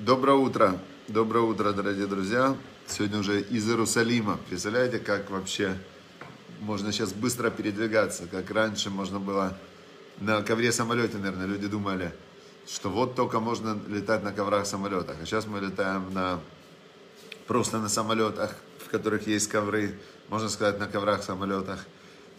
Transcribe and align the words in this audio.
Доброе 0.00 0.38
утро, 0.38 0.78
доброе 1.08 1.44
утро, 1.44 1.72
дорогие 1.72 2.06
друзья. 2.06 2.56
Сегодня 2.86 3.18
уже 3.18 3.42
из 3.42 3.68
Иерусалима. 3.68 4.40
Представляете, 4.48 4.98
как 4.98 5.28
вообще 5.28 5.76
можно 6.60 6.90
сейчас 6.90 7.12
быстро 7.12 7.50
передвигаться, 7.50 8.26
как 8.26 8.50
раньше 8.50 8.88
можно 8.88 9.20
было 9.20 9.58
на 10.18 10.40
ковре 10.40 10.72
самолете, 10.72 11.18
наверное, 11.18 11.44
люди 11.44 11.66
думали, 11.66 12.14
что 12.66 12.88
вот 12.88 13.14
только 13.14 13.40
можно 13.40 13.78
летать 13.88 14.24
на 14.24 14.32
коврах 14.32 14.64
самолетах. 14.64 15.16
А 15.20 15.26
сейчас 15.26 15.46
мы 15.46 15.60
летаем 15.60 16.14
на 16.14 16.40
просто 17.46 17.78
на 17.78 17.90
самолетах, 17.90 18.56
в 18.78 18.88
которых 18.88 19.26
есть 19.26 19.48
ковры, 19.50 19.98
можно 20.30 20.48
сказать, 20.48 20.78
на 20.78 20.86
коврах 20.86 21.22
самолетах. 21.22 21.84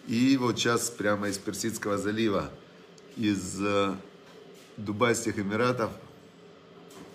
И 0.07 0.35
вот 0.37 0.57
сейчас 0.57 0.89
прямо 0.89 1.29
из 1.29 1.37
Персидского 1.37 1.99
залива, 1.99 2.49
из 3.17 3.61
э, 3.61 3.93
Дубайских 4.77 5.37
Эмиратов, 5.37 5.91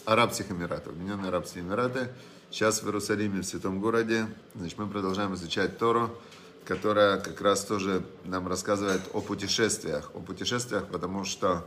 Арабских 0.07 0.53
Эмиратов, 0.53 0.93
Объединенные 0.93 1.29
Арабские 1.29 1.65
Эмираты, 1.65 2.09
сейчас 2.51 2.81
в 2.81 2.87
Иерусалиме, 2.87 3.41
в 3.41 3.45
Святом 3.45 3.81
городе. 3.81 4.29
Значит, 4.55 4.79
мы 4.79 4.87
продолжаем 4.87 5.35
изучать 5.35 5.79
Тору, 5.79 6.17
которая 6.65 7.19
как 7.19 7.41
раз 7.41 7.65
тоже 7.65 8.05
нам 8.25 8.47
рассказывает 8.47 9.03
о 9.13 9.21
путешествиях. 9.21 10.13
О 10.15 10.21
путешествиях, 10.21 10.87
потому 10.87 11.25
что 11.25 11.67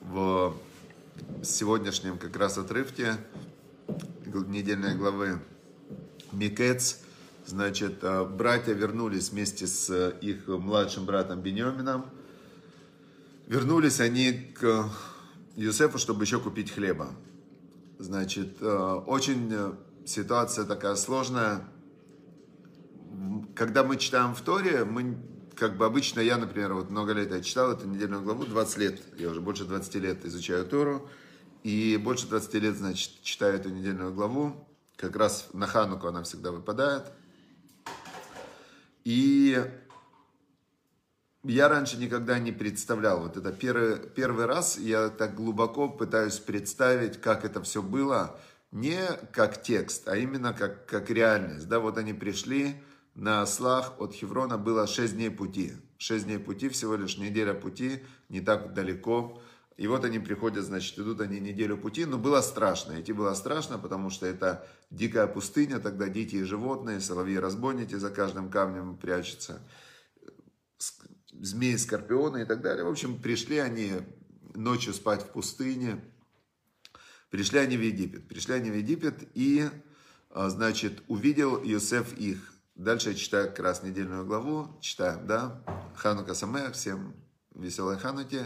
в 0.00 0.56
сегодняшнем 1.42 2.18
как 2.18 2.36
раз 2.36 2.56
отрывке 2.56 3.16
недельной 4.26 4.94
главы 4.94 5.40
Микец, 6.30 7.00
значит, 7.46 7.98
э, 8.02 8.24
братья 8.24 8.72
вернулись 8.72 9.30
вместе 9.30 9.66
с 9.66 10.10
их 10.20 10.46
младшим 10.46 11.04
братом 11.04 11.40
Бенемином. 11.40 12.06
Вернулись 13.48 13.98
они 13.98 14.32
к 14.32 14.88
Юсефу, 15.56 15.98
чтобы 15.98 16.22
еще 16.22 16.38
купить 16.38 16.70
хлеба. 16.70 17.10
Значит, 17.98 18.56
э, 18.60 19.02
очень 19.06 19.48
э, 19.52 19.72
ситуация 20.04 20.64
такая 20.64 20.96
сложная. 20.96 21.64
Когда 23.54 23.84
мы 23.84 23.96
читаем 23.96 24.34
в 24.34 24.40
Торе, 24.40 24.84
мы, 24.84 25.16
как 25.54 25.76
бы 25.76 25.84
обычно, 25.84 26.20
я, 26.20 26.38
например, 26.38 26.74
вот 26.74 26.90
много 26.90 27.12
лет 27.12 27.30
я 27.30 27.42
читал 27.42 27.70
эту 27.70 27.86
недельную 27.86 28.22
главу, 28.22 28.44
20 28.44 28.78
лет, 28.78 29.02
я 29.18 29.28
уже 29.28 29.40
больше 29.40 29.64
20 29.64 29.94
лет 29.96 30.24
изучаю 30.24 30.66
Тору, 30.66 31.08
и 31.62 31.96
больше 31.96 32.26
20 32.26 32.54
лет, 32.54 32.76
значит, 32.76 33.22
читаю 33.22 33.54
эту 33.54 33.68
недельную 33.68 34.12
главу, 34.12 34.66
как 34.96 35.16
раз 35.16 35.48
на 35.52 35.66
Хануку 35.66 36.08
она 36.08 36.22
всегда 36.22 36.50
выпадает. 36.50 37.04
И 39.04 39.62
я 41.44 41.68
раньше 41.68 41.96
никогда 41.96 42.38
не 42.38 42.52
представлял, 42.52 43.20
вот 43.20 43.36
это 43.36 43.52
первый, 43.52 43.98
первый 43.98 44.46
раз 44.46 44.78
я 44.78 45.08
так 45.08 45.34
глубоко 45.34 45.88
пытаюсь 45.88 46.38
представить, 46.38 47.20
как 47.20 47.44
это 47.44 47.62
все 47.62 47.82
было, 47.82 48.38
не 48.70 49.00
как 49.32 49.62
текст, 49.62 50.08
а 50.08 50.16
именно 50.16 50.52
как, 50.52 50.86
как 50.86 51.10
реальность. 51.10 51.68
Да, 51.68 51.80
вот 51.80 51.98
они 51.98 52.12
пришли 52.12 52.76
на 53.14 53.42
ослах, 53.42 53.94
от 53.98 54.14
Хеврона 54.14 54.56
было 54.56 54.86
6 54.86 55.14
дней 55.14 55.30
пути. 55.30 55.72
6 55.98 56.24
дней 56.24 56.38
пути, 56.38 56.68
всего 56.68 56.96
лишь 56.96 57.18
неделя 57.18 57.54
пути, 57.54 58.02
не 58.28 58.40
так 58.40 58.72
далеко. 58.72 59.40
И 59.76 59.86
вот 59.86 60.04
они 60.04 60.18
приходят, 60.18 60.64
значит, 60.64 60.98
идут 60.98 61.20
они 61.20 61.40
неделю 61.40 61.76
пути, 61.76 62.04
но 62.04 62.18
было 62.18 62.40
страшно. 62.40 63.00
Идти 63.00 63.12
было 63.12 63.34
страшно, 63.34 63.78
потому 63.78 64.10
что 64.10 64.26
это 64.26 64.66
дикая 64.90 65.26
пустыня, 65.26 65.78
тогда 65.80 66.08
дикие 66.08 66.44
животные, 66.44 67.00
соловьи-разбойники 67.00 67.94
за 67.96 68.10
каждым 68.10 68.50
камнем 68.50 68.96
прячутся, 68.96 69.60
змеи, 71.42 71.76
скорпионы 71.76 72.42
и 72.42 72.44
так 72.44 72.62
далее. 72.62 72.84
В 72.84 72.88
общем, 72.88 73.20
пришли 73.20 73.58
они 73.58 73.92
ночью 74.54 74.94
спать 74.94 75.22
в 75.22 75.30
пустыне, 75.30 76.00
пришли 77.30 77.58
они 77.58 77.76
в 77.76 77.82
Египет. 77.82 78.28
Пришли 78.28 78.54
они 78.54 78.70
в 78.70 78.76
Египет 78.76 79.28
и, 79.34 79.68
а, 80.30 80.48
значит, 80.48 81.02
увидел 81.08 81.56
Иосиф 81.56 82.16
их. 82.16 82.54
Дальше 82.76 83.10
я 83.10 83.14
читаю 83.14 83.48
как 83.48 83.58
раз 83.58 83.82
недельную 83.82 84.24
главу, 84.24 84.78
читаем, 84.80 85.26
да, 85.26 85.62
Ханука 85.96 86.32
Самех, 86.32 86.72
всем 86.72 87.14
веселой 87.54 87.98
Хануки. 87.98 88.42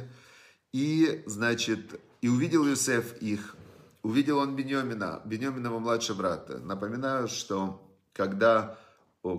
И, 0.72 1.22
значит, 1.26 2.00
и 2.22 2.28
увидел 2.28 2.66
Юсеф 2.66 3.16
их, 3.22 3.56
увидел 4.02 4.38
он 4.38 4.56
Беньомина, 4.56 5.22
Беньоминова 5.24 5.78
младшего 5.78 6.16
брата. 6.16 6.58
Напоминаю, 6.58 7.28
что 7.28 7.88
когда, 8.12 8.78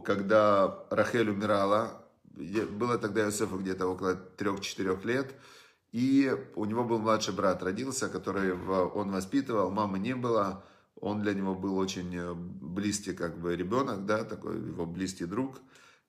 когда 0.06 0.86
Рахель 0.90 1.30
умирала, 1.30 2.07
было 2.38 2.98
тогда 2.98 3.26
Юсефу 3.26 3.58
где-то 3.58 3.88
около 3.88 4.20
3-4 4.38 5.06
лет, 5.06 5.34
и 5.92 6.36
у 6.56 6.66
него 6.66 6.84
был 6.84 7.00
младший 7.00 7.34
брат, 7.34 7.64
родился, 7.64 8.10
который 8.10 8.54
он 8.54 9.12
воспитывал, 9.12 9.72
мамы 9.72 10.00
не 10.00 10.16
было, 10.16 10.64
он 11.00 11.22
для 11.22 11.34
него 11.34 11.56
был 11.56 11.78
очень 11.78 12.16
э, 12.16 12.34
близкий 12.34 13.14
как 13.14 13.38
бы 13.38 13.56
ребенок, 13.56 14.06
да, 14.06 14.24
такой 14.24 14.58
его 14.58 14.86
близкий 14.86 15.26
друг, 15.26 15.60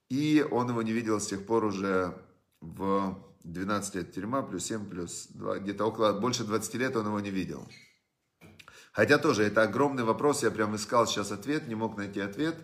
и 0.09 0.47
он 0.51 0.71
его 0.71 0.83
не 0.83 0.93
видел 0.93 1.21
с 1.21 1.27
тех 1.27 1.45
пор 1.45 1.65
уже 1.65 2.15
в 2.61 3.19
12 3.45 3.95
лет. 3.97 4.15
Тюрьма, 4.15 4.43
плюс 4.43 4.65
7, 4.65 4.89
плюс 4.89 5.27
2, 5.31 5.59
где-то 5.59 5.85
около, 5.85 6.19
больше 6.19 6.45
20 6.45 6.75
лет 6.75 6.97
он 6.97 7.07
его 7.07 7.21
не 7.21 7.31
видел. 7.31 7.69
Хотя 8.93 9.19
тоже 9.19 9.45
это 9.45 9.63
огромный 9.63 10.05
вопрос, 10.05 10.43
я 10.43 10.51
прям 10.51 10.75
искал 10.75 11.07
сейчас 11.07 11.31
ответ, 11.31 11.69
не 11.69 11.75
мог 11.75 11.97
найти 11.97 12.21
ответ 12.21 12.57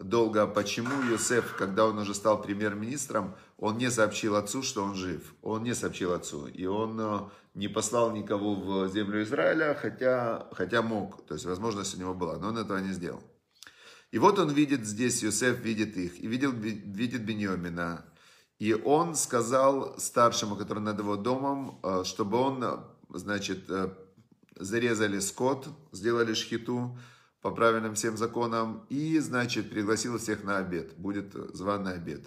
долго, 0.00 0.46
почему 0.46 1.02
Юсеф, 1.10 1.54
когда 1.56 1.86
он 1.86 1.98
уже 1.98 2.14
стал 2.14 2.40
премьер-министром, 2.42 3.34
он 3.58 3.78
не 3.78 3.90
сообщил 3.90 4.36
отцу, 4.36 4.62
что 4.62 4.82
он 4.82 4.94
жив. 4.94 5.34
Он 5.42 5.62
не 5.62 5.74
сообщил 5.74 6.12
отцу. 6.12 6.46
И 6.46 6.66
он 6.66 6.98
э, 6.98 7.20
не 7.54 7.68
послал 7.68 8.10
никого 8.12 8.54
в 8.54 8.88
землю 8.88 9.22
Израиля, 9.22 9.78
хотя, 9.80 10.48
хотя 10.52 10.82
мог. 10.82 11.26
То 11.26 11.34
есть 11.34 11.46
возможность 11.46 11.94
у 11.94 12.00
него 12.00 12.14
была, 12.14 12.38
но 12.38 12.48
он 12.48 12.58
этого 12.58 12.78
не 12.78 12.92
сделал. 12.92 13.22
И 14.10 14.18
вот 14.18 14.38
он 14.38 14.50
видит 14.50 14.86
здесь, 14.86 15.22
Юсеф 15.22 15.60
видит 15.60 15.96
их, 15.96 16.18
и 16.18 16.26
видел, 16.26 16.50
видит 16.50 17.24
Беньомина, 17.24 18.04
и 18.58 18.74
он 18.74 19.14
сказал 19.14 19.98
старшему, 19.98 20.56
который 20.56 20.80
над 20.80 20.98
его 20.98 21.16
домом, 21.16 21.78
э, 21.82 22.02
чтобы 22.04 22.38
он, 22.38 22.84
значит, 23.08 23.70
э, 23.70 23.90
зарезали 24.56 25.20
скот, 25.20 25.68
сделали 25.92 26.34
шхиту 26.34 26.98
по 27.40 27.50
правильным 27.50 27.94
всем 27.94 28.16
законам, 28.16 28.86
и, 28.90 29.18
значит, 29.18 29.70
пригласил 29.70 30.18
всех 30.18 30.44
на 30.44 30.58
обед. 30.58 30.96
Будет 30.96 31.32
званый 31.54 31.94
обед. 31.94 32.26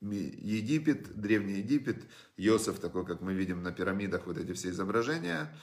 Египет, 0.00 1.14
Древний 1.20 1.58
Египет, 1.58 2.02
Йосиф, 2.36 2.78
такой, 2.78 3.04
как 3.04 3.20
мы 3.20 3.34
видим 3.34 3.62
на 3.62 3.70
пирамидах, 3.70 4.26
вот 4.26 4.38
эти 4.38 4.52
все 4.54 4.70
изображения. 4.70 5.54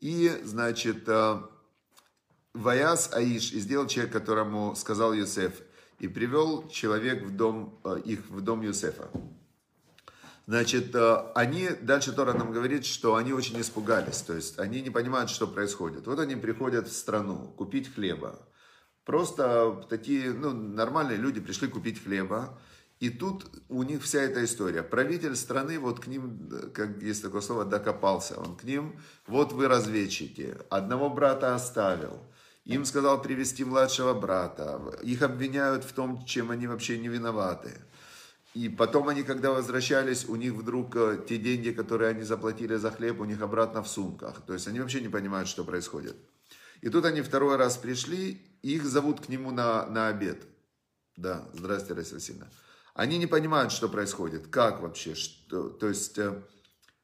И, 0.00 0.28
значит, 0.42 1.08
э, 1.08 1.40
Ваяс 2.52 3.12
Аиш, 3.12 3.52
и 3.52 3.60
сделал 3.60 3.86
человек, 3.86 4.12
которому 4.12 4.74
сказал 4.74 5.12
Йосеф, 5.12 5.62
и 6.00 6.08
привел 6.08 6.68
человек 6.68 7.22
в 7.22 7.36
дом, 7.36 7.80
э, 7.84 8.00
их 8.04 8.28
в 8.28 8.40
дом 8.40 8.62
Юсефа. 8.62 9.08
Значит, 10.46 10.94
э, 10.94 11.32
они, 11.34 11.70
дальше 11.80 12.12
Тора 12.12 12.32
нам 12.32 12.52
говорит, 12.52 12.86
что 12.86 13.16
они 13.16 13.32
очень 13.32 13.60
испугались, 13.60 14.22
то 14.22 14.34
есть 14.34 14.58
они 14.58 14.80
не 14.80 14.90
понимают, 14.90 15.30
что 15.30 15.46
происходит. 15.46 16.06
Вот 16.06 16.20
они 16.20 16.36
приходят 16.36 16.88
в 16.88 16.96
страну 16.96 17.52
купить 17.56 17.92
хлеба. 17.92 18.38
Просто 19.04 19.84
такие, 19.88 20.32
ну, 20.32 20.52
нормальные 20.52 21.18
люди 21.18 21.40
пришли 21.40 21.68
купить 21.68 22.02
хлеба, 22.02 22.58
и 23.00 23.10
тут 23.10 23.46
у 23.68 23.82
них 23.82 24.02
вся 24.02 24.20
эта 24.20 24.44
история. 24.44 24.82
Правитель 24.82 25.36
страны 25.36 25.78
вот 25.78 26.00
к 26.00 26.06
ним, 26.06 26.48
как 26.72 27.02
есть 27.02 27.22
такое 27.22 27.40
слово, 27.40 27.64
докопался. 27.64 28.38
Он 28.40 28.56
к 28.56 28.64
ним, 28.64 29.00
вот 29.26 29.52
вы 29.52 29.68
разведчики, 29.68 30.56
одного 30.70 31.10
брата 31.10 31.54
оставил– 31.54 32.20
им 32.66 32.84
сказал 32.84 33.22
привести 33.22 33.64
младшего 33.64 34.12
брата. 34.12 34.80
Их 35.04 35.22
обвиняют 35.22 35.84
в 35.84 35.92
том, 35.92 36.24
чем 36.24 36.50
они 36.50 36.66
вообще 36.66 36.98
не 36.98 37.06
виноваты. 37.06 37.70
И 38.56 38.70
потом 38.70 39.08
они, 39.08 39.22
когда 39.22 39.50
возвращались, 39.50 40.24
у 40.26 40.34
них 40.34 40.54
вдруг 40.54 40.96
э, 40.96 41.22
те 41.28 41.36
деньги, 41.36 41.72
которые 41.72 42.08
они 42.08 42.22
заплатили 42.22 42.76
за 42.76 42.90
хлеб, 42.90 43.20
у 43.20 43.26
них 43.26 43.42
обратно 43.42 43.82
в 43.82 43.88
сумках. 43.88 44.40
То 44.46 44.54
есть 44.54 44.66
они 44.66 44.80
вообще 44.80 45.02
не 45.02 45.10
понимают, 45.10 45.46
что 45.46 45.62
происходит. 45.62 46.16
И 46.80 46.88
тут 46.88 47.04
они 47.04 47.20
второй 47.20 47.56
раз 47.56 47.76
пришли, 47.76 48.40
их 48.62 48.86
зовут 48.86 49.20
к 49.20 49.28
нему 49.28 49.50
на, 49.50 49.84
на 49.84 50.08
обед. 50.08 50.46
Да, 51.16 51.46
здрасте, 51.52 51.92
Раиса 51.92 52.14
Васильевна. 52.14 52.48
Они 52.94 53.18
не 53.18 53.26
понимают, 53.26 53.72
что 53.72 53.90
происходит, 53.90 54.46
как 54.46 54.80
вообще, 54.80 55.14
что, 55.14 55.68
то 55.68 55.88
есть 55.88 56.16
э, 56.16 56.42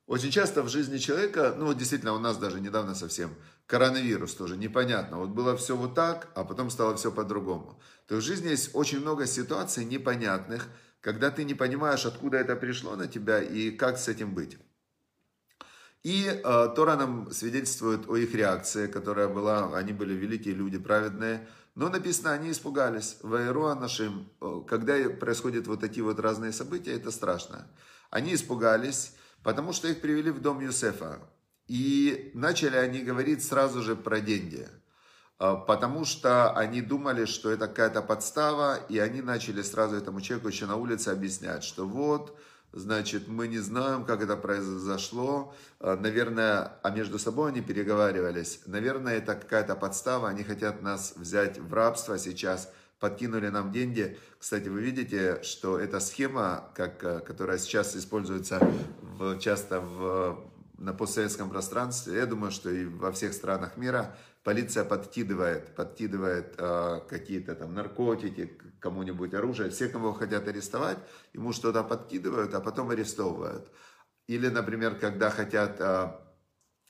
очень 0.06 0.30
часто 0.30 0.62
в 0.62 0.70
жизни 0.70 0.96
человека, 0.96 1.54
ну 1.58 1.66
вот 1.66 1.76
действительно 1.76 2.14
у 2.14 2.18
нас 2.18 2.38
даже 2.38 2.62
недавно 2.62 2.94
совсем 2.94 3.30
коронавирус 3.66 4.34
тоже 4.34 4.56
непонятно. 4.56 5.18
Вот 5.18 5.28
было 5.28 5.54
все 5.58 5.76
вот 5.76 5.94
так, 5.94 6.28
а 6.34 6.44
потом 6.44 6.70
стало 6.70 6.96
все 6.96 7.12
по-другому. 7.12 7.78
То 8.08 8.14
есть 8.14 8.26
в 8.26 8.30
жизни 8.30 8.48
есть 8.48 8.70
очень 8.72 9.00
много 9.00 9.26
ситуаций 9.26 9.84
непонятных, 9.84 10.68
когда 11.02 11.30
ты 11.30 11.44
не 11.44 11.54
понимаешь, 11.54 12.06
откуда 12.06 12.38
это 12.38 12.56
пришло 12.56 12.96
на 12.96 13.08
тебя 13.08 13.42
и 13.42 13.70
как 13.72 13.98
с 13.98 14.08
этим 14.08 14.34
быть. 14.34 14.56
И 16.04 16.26
э, 16.26 16.68
Тора 16.74 16.96
нам 16.96 17.30
свидетельствует 17.30 18.08
о 18.08 18.16
их 18.16 18.34
реакции, 18.34 18.86
которая 18.86 19.28
была, 19.28 19.76
они 19.76 19.92
были 19.92 20.14
великие 20.14 20.54
люди, 20.54 20.78
праведные, 20.78 21.46
но 21.74 21.88
написано, 21.88 22.32
они 22.32 22.50
испугались. 22.50 23.18
Ваеруа 23.22 23.74
нашим, 23.74 24.28
э, 24.40 24.62
когда 24.66 24.94
происходят 25.10 25.66
вот 25.66 25.80
такие 25.80 26.04
вот 26.04 26.18
разные 26.20 26.52
события, 26.52 26.92
это 26.92 27.10
страшно. 27.10 27.66
Они 28.10 28.34
испугались, 28.34 29.14
потому 29.42 29.72
что 29.72 29.88
их 29.88 30.00
привели 30.00 30.30
в 30.30 30.40
дом 30.40 30.60
Юсефа. 30.60 31.20
И 31.66 32.30
начали 32.34 32.76
они 32.76 33.00
говорить 33.00 33.44
сразу 33.44 33.82
же 33.82 33.96
про 33.96 34.20
деньги. 34.20 34.68
А, 35.42 35.56
потому 35.56 36.04
что 36.04 36.52
они 36.52 36.80
думали, 36.80 37.24
что 37.24 37.50
это 37.50 37.66
какая-то 37.66 38.00
подстава, 38.00 38.76
и 38.88 39.00
они 39.00 39.22
начали 39.22 39.62
сразу 39.62 39.96
этому 39.96 40.20
человеку 40.20 40.46
еще 40.46 40.66
на 40.66 40.76
улице 40.76 41.08
объяснять, 41.08 41.64
что 41.64 41.84
вот, 41.84 42.38
значит, 42.72 43.26
мы 43.26 43.48
не 43.48 43.58
знаем, 43.58 44.04
как 44.04 44.22
это 44.22 44.36
произошло, 44.36 45.52
а, 45.80 45.96
наверное, 45.96 46.78
а 46.84 46.90
между 46.90 47.18
собой 47.18 47.50
они 47.50 47.60
переговаривались, 47.60 48.60
наверное, 48.66 49.16
это 49.16 49.34
какая-то 49.34 49.74
подстава, 49.74 50.28
они 50.28 50.44
хотят 50.44 50.80
нас 50.80 51.14
взять 51.16 51.58
в 51.58 51.74
рабство 51.74 52.18
сейчас, 52.18 52.72
подкинули 53.00 53.48
нам 53.48 53.72
деньги. 53.72 54.16
Кстати, 54.38 54.68
вы 54.68 54.80
видите, 54.80 55.42
что 55.42 55.76
эта 55.76 55.98
схема, 55.98 56.70
как, 56.76 57.02
а, 57.02 57.18
которая 57.18 57.58
сейчас 57.58 57.96
используется 57.96 58.60
в, 59.00 59.40
часто 59.40 59.80
в 59.80 60.52
на 60.82 60.92
постсоветском 60.92 61.48
пространстве, 61.48 62.16
я 62.16 62.26
думаю, 62.26 62.50
что 62.50 62.68
и 62.68 62.84
во 62.84 63.12
всех 63.12 63.32
странах 63.34 63.76
мира 63.76 64.16
полиция 64.44 64.84
подкидывает, 64.84 65.74
подкидывает 65.74 66.54
э, 66.58 67.00
какие-то 67.08 67.54
там 67.54 67.74
наркотики, 67.74 68.58
кому-нибудь 68.80 69.34
оружие, 69.34 69.70
все, 69.70 69.88
кого 69.88 70.12
хотят 70.12 70.48
арестовать, 70.48 70.98
ему 71.32 71.52
что-то 71.52 71.84
подкидывают, 71.84 72.54
а 72.54 72.60
потом 72.60 72.90
арестовывают. 72.90 73.70
Или, 74.26 74.48
например, 74.48 74.98
когда 74.98 75.30
хотят, 75.30 75.80
э, 75.80 76.12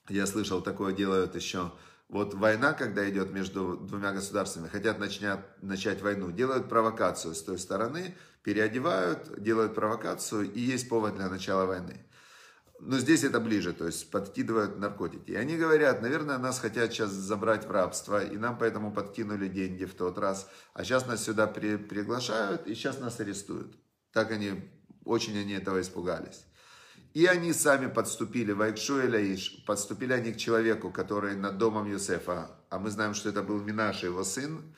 я 0.09 0.27
слышал, 0.27 0.63
такое 0.63 0.95
делают 0.95 1.35
еще, 1.35 1.73
вот 2.09 2.35
война, 2.35 2.73
когда 2.73 3.09
идет 3.09 3.33
между 3.33 3.77
двумя 3.77 4.13
государствами, 4.13 4.69
хотят 4.69 4.99
начать, 4.99 5.41
начать 5.63 6.03
войну, 6.03 6.31
делают 6.31 6.69
провокацию 6.69 7.35
с 7.35 7.43
той 7.43 7.59
стороны, 7.59 8.15
переодевают, 8.43 9.43
делают 9.43 9.75
провокацию, 9.75 10.51
и 10.53 10.61
есть 10.61 10.89
повод 10.89 11.17
для 11.17 11.29
начала 11.29 11.65
войны 11.67 12.05
но 12.85 12.99
здесь 12.99 13.23
это 13.23 13.39
ближе, 13.39 13.73
то 13.73 13.87
есть 13.87 14.11
подкидывают 14.11 14.77
наркотики. 14.77 15.31
И 15.31 15.37
они 15.37 15.57
говорят, 15.57 16.03
наверное, 16.03 16.39
нас 16.39 16.59
хотят 16.59 16.93
сейчас 16.93 17.11
забрать 17.11 17.65
в 17.65 17.71
рабство, 17.71 18.23
и 18.23 18.37
нам 18.37 18.59
поэтому 18.59 18.93
подкинули 18.93 19.47
деньги 19.47 19.85
в 19.85 19.95
тот 19.95 20.19
раз, 20.19 20.51
а 20.75 20.83
сейчас 20.83 21.07
нас 21.07 21.23
сюда 21.23 21.47
при, 21.47 21.77
приглашают, 21.77 22.67
и 22.67 22.75
сейчас 22.75 22.99
нас 22.99 23.21
арестуют. 23.21 23.77
Так 24.13 24.33
они, 24.33 24.69
очень 25.05 25.39
они 25.39 25.53
этого 25.53 25.81
испугались. 25.81 26.45
И 27.15 27.27
они 27.27 27.53
сами 27.53 27.87
подступили, 27.87 28.51
Вайкшу 28.51 29.01
и 29.03 29.09
Лаиш, 29.09 29.65
подступили 29.65 30.13
они 30.13 30.33
к 30.33 30.39
человеку, 30.39 30.91
который 30.91 31.37
над 31.37 31.59
домом 31.59 31.89
Юсефа, 31.89 32.51
а 32.69 32.79
мы 32.81 32.91
знаем, 32.91 33.15
что 33.15 33.29
это 33.29 33.45
был 33.45 33.61
Минаш, 33.61 34.03
его 34.03 34.25
сын, 34.25 34.75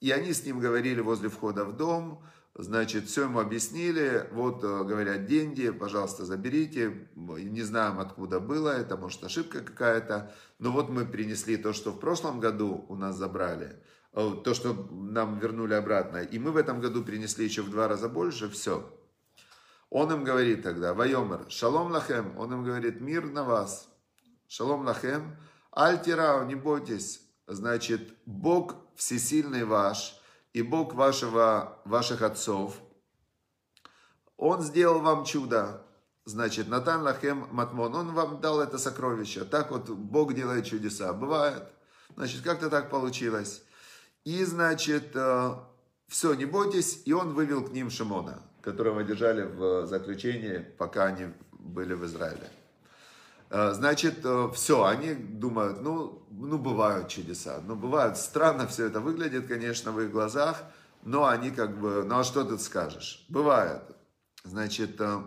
и 0.00 0.12
они 0.12 0.32
с 0.32 0.44
ним 0.44 0.60
говорили 0.60 1.00
возле 1.00 1.28
входа 1.28 1.64
в 1.64 1.76
дом, 1.76 2.24
Значит, 2.54 3.06
все 3.06 3.22
ему 3.22 3.40
объяснили, 3.40 4.28
вот, 4.30 4.62
э, 4.62 4.84
говорят, 4.84 5.24
деньги, 5.24 5.70
пожалуйста, 5.70 6.26
заберите, 6.26 7.08
не 7.16 7.62
знаем, 7.62 7.98
откуда 7.98 8.40
было 8.40 8.68
это, 8.68 8.98
может, 8.98 9.24
ошибка 9.24 9.62
какая-то, 9.62 10.34
но 10.58 10.70
вот 10.70 10.90
мы 10.90 11.06
принесли 11.06 11.56
то, 11.56 11.72
что 11.72 11.92
в 11.92 11.98
прошлом 11.98 12.40
году 12.40 12.84
у 12.90 12.94
нас 12.94 13.16
забрали, 13.16 13.82
э, 14.12 14.34
то, 14.44 14.52
что 14.52 14.74
нам 14.90 15.38
вернули 15.38 15.72
обратно, 15.72 16.18
и 16.18 16.38
мы 16.38 16.50
в 16.50 16.58
этом 16.58 16.82
году 16.82 17.02
принесли 17.02 17.46
еще 17.46 17.62
в 17.62 17.70
два 17.70 17.88
раза 17.88 18.10
больше, 18.10 18.50
все. 18.50 18.86
Он 19.88 20.12
им 20.12 20.22
говорит 20.22 20.62
тогда, 20.62 20.92
Вайомер, 20.92 21.46
шалом 21.48 21.90
лахем, 21.90 22.36
он 22.36 22.52
им 22.52 22.64
говорит, 22.64 23.00
мир 23.00 23.24
на 23.24 23.44
вас, 23.44 23.88
шалом 24.46 24.84
лахем, 24.84 25.38
альтирау, 25.70 26.44
не 26.44 26.54
бойтесь, 26.54 27.22
значит, 27.46 28.12
Бог 28.26 28.76
всесильный 28.94 29.64
ваш– 29.64 30.18
и 30.52 30.62
Бог 30.62 30.94
вашего, 30.94 31.78
ваших 31.84 32.22
отцов, 32.22 32.76
Он 34.36 34.62
сделал 34.62 35.00
вам 35.00 35.24
чудо. 35.24 35.82
Значит, 36.24 36.68
Натан 36.68 37.02
Лахем 37.02 37.48
Матмон, 37.50 37.94
Он 37.94 38.12
вам 38.12 38.40
дал 38.40 38.60
это 38.60 38.78
сокровище. 38.78 39.44
Так 39.44 39.70
вот 39.70 39.88
Бог 39.88 40.34
делает 40.34 40.66
чудеса. 40.66 41.12
Бывает. 41.12 41.64
Значит, 42.16 42.42
как-то 42.42 42.70
так 42.70 42.90
получилось. 42.90 43.62
И, 44.24 44.44
значит, 44.44 45.12
э, 45.14 45.54
все, 46.06 46.34
не 46.34 46.44
бойтесь. 46.44 47.02
И 47.06 47.12
он 47.12 47.32
вывел 47.32 47.64
к 47.64 47.72
ним 47.72 47.90
Шимона, 47.90 48.42
которого 48.60 49.02
держали 49.02 49.42
в 49.42 49.86
заключении, 49.86 50.58
пока 50.58 51.06
они 51.06 51.32
были 51.50 51.94
в 51.94 52.04
Израиле. 52.04 52.48
Э, 53.54 53.74
значит, 53.74 54.24
э, 54.24 54.48
все, 54.54 54.84
они 54.84 55.12
думают, 55.12 55.82
ну, 55.82 56.26
ну, 56.30 56.56
бывают 56.56 57.08
чудеса, 57.08 57.60
ну, 57.66 57.76
бывают, 57.76 58.16
странно 58.16 58.66
все 58.66 58.86
это 58.86 59.00
выглядит, 59.00 59.46
конечно, 59.46 59.92
в 59.92 60.00
их 60.00 60.10
глазах, 60.10 60.64
но 61.02 61.26
они 61.26 61.50
как 61.50 61.78
бы, 61.78 62.02
ну, 62.02 62.18
а 62.18 62.24
что 62.24 62.44
ты 62.44 62.58
скажешь? 62.58 63.26
Бывает. 63.28 63.82
Значит, 64.44 64.98
э, 64.98 65.22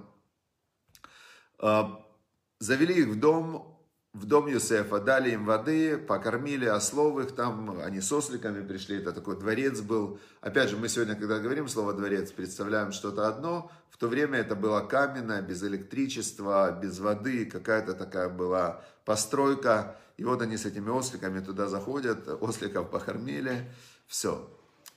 завели 2.58 3.02
их 3.02 3.10
в 3.10 3.20
дом, 3.20 3.75
в 4.16 4.26
дом 4.26 4.48
Юсефа, 4.48 5.00
дали 5.00 5.32
им 5.32 5.46
воды, 5.46 5.98
покормили 5.98 6.66
ослов 6.66 7.20
их 7.20 7.36
там, 7.36 7.82
они 7.82 8.00
с 8.00 8.12
осликами 8.14 8.66
пришли, 8.66 8.98
это 8.98 9.12
такой 9.12 9.38
дворец 9.38 9.82
был. 9.82 10.20
Опять 10.40 10.70
же, 10.70 10.78
мы 10.78 10.88
сегодня, 10.88 11.16
когда 11.16 11.40
говорим 11.40 11.68
слово 11.68 11.94
дворец, 11.94 12.32
представляем 12.32 12.94
что-то 12.94 13.28
одно, 13.28 13.70
в 13.90 13.98
то 13.98 14.08
время 14.08 14.40
это 14.40 14.56
было 14.56 14.80
каменное, 14.80 15.42
без 15.42 15.64
электричества, 15.64 16.72
без 16.82 17.00
воды, 17.00 17.46
какая-то 17.46 17.94
такая 17.94 18.30
была 18.30 18.82
постройка. 19.04 19.98
И 20.16 20.24
вот 20.24 20.42
они 20.42 20.56
с 20.56 20.66
этими 20.66 20.90
осликами 20.90 21.42
туда 21.42 21.68
заходят, 21.68 22.26
осликов 22.42 22.90
покормили, 22.90 23.70
все. 24.08 24.50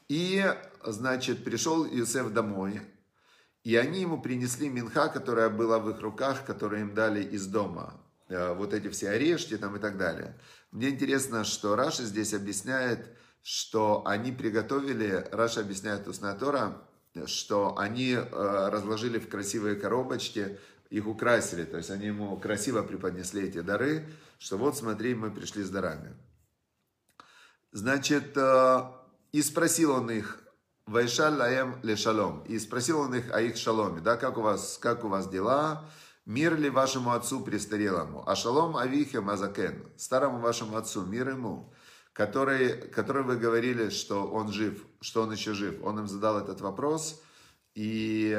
И, 0.08 0.44
значит, 0.84 1.42
пришел 1.42 1.84
Юсеф 1.84 2.32
домой, 2.32 2.80
и 3.64 3.74
они 3.74 4.02
ему 4.02 4.20
принесли 4.20 4.68
минха, 4.68 5.08
которая 5.08 5.48
была 5.48 5.80
в 5.80 5.90
их 5.90 6.00
руках, 6.00 6.44
которую 6.44 6.82
им 6.82 6.94
дали 6.94 7.22
из 7.22 7.46
дома. 7.46 8.00
Э, 8.28 8.52
вот 8.54 8.74
эти 8.74 8.88
все 8.88 9.10
орешки 9.10 9.56
там 9.56 9.76
и 9.76 9.78
так 9.78 9.96
далее. 9.96 10.36
Мне 10.70 10.90
интересно, 10.90 11.44
что 11.44 11.76
Раши 11.76 12.04
здесь 12.04 12.34
объясняет, 12.34 13.08
что 13.42 14.02
они 14.06 14.32
приготовили, 14.32 15.26
Раши 15.32 15.60
объясняет 15.60 16.06
Устная 16.06 16.34
Тора, 16.34 16.82
что 17.24 17.78
они 17.78 18.12
э, 18.12 18.68
разложили 18.70 19.18
в 19.18 19.28
красивые 19.28 19.76
коробочки, 19.76 20.58
их 20.90 21.06
украсили, 21.06 21.64
то 21.64 21.78
есть 21.78 21.90
они 21.90 22.06
ему 22.06 22.36
красиво 22.38 22.82
преподнесли 22.82 23.48
эти 23.48 23.60
дары, 23.60 24.06
что 24.38 24.58
вот 24.58 24.76
смотри, 24.76 25.14
мы 25.14 25.30
пришли 25.30 25.62
с 25.62 25.70
дарами. 25.70 26.14
Значит, 27.72 28.36
э, 28.36 28.80
и 29.32 29.42
спросил 29.42 29.92
он 29.92 30.10
их, 30.10 30.42
Вайшаль 30.86 31.34
лаем 31.34 31.78
ле 31.82 31.96
шалом, 31.96 32.44
и 32.44 32.58
спросил 32.58 33.00
он 33.00 33.14
их 33.14 33.30
о 33.30 33.40
их 33.40 33.56
шаломе, 33.56 34.00
да, 34.00 34.16
как 34.16 34.38
у 34.38 34.42
вас, 34.42 34.78
как 34.80 35.04
у 35.04 35.08
вас 35.08 35.28
дела, 35.28 35.86
Мир 36.28 36.58
ли 36.58 36.68
вашему 36.68 37.12
отцу 37.12 37.40
престарелому? 37.40 38.22
А 38.28 38.36
шалом 38.36 38.76
авихе 38.76 39.22
мазакен, 39.22 39.90
старому 39.96 40.40
вашему 40.40 40.76
отцу, 40.76 41.06
мир 41.06 41.30
ему, 41.30 41.72
который, 42.12 42.90
который 42.90 43.22
вы 43.22 43.38
говорили, 43.38 43.88
что 43.88 44.30
он 44.30 44.52
жив, 44.52 44.84
что 45.00 45.22
он 45.22 45.32
еще 45.32 45.54
жив. 45.54 45.82
Он 45.82 46.00
им 46.00 46.06
задал 46.06 46.38
этот 46.38 46.60
вопрос, 46.60 47.22
и 47.74 48.38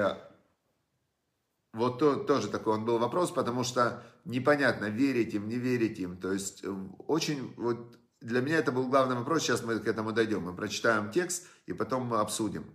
вот 1.74 1.98
то, 1.98 2.18
тоже 2.18 2.50
такой 2.50 2.76
он 2.76 2.86
был 2.86 3.00
вопрос, 3.00 3.32
потому 3.32 3.64
что 3.64 4.04
непонятно, 4.24 4.86
верить 4.86 5.34
им, 5.34 5.48
не 5.48 5.56
верить 5.56 5.98
им. 5.98 6.18
То 6.18 6.32
есть 6.32 6.64
э, 6.64 6.72
очень, 7.08 7.56
вот 7.58 7.98
для 8.22 8.42
меня 8.42 8.60
это 8.60 8.72
был 8.72 8.88
главный 8.88 9.16
вопрос, 9.16 9.42
сейчас 9.42 9.64
мы 9.64 9.80
к 9.80 9.88
этому 9.88 10.12
дойдем. 10.12 10.44
Мы 10.44 10.56
прочитаем 10.56 11.10
текст 11.10 11.48
и 11.66 11.74
потом 11.74 12.06
мы 12.06 12.20
обсудим. 12.20 12.66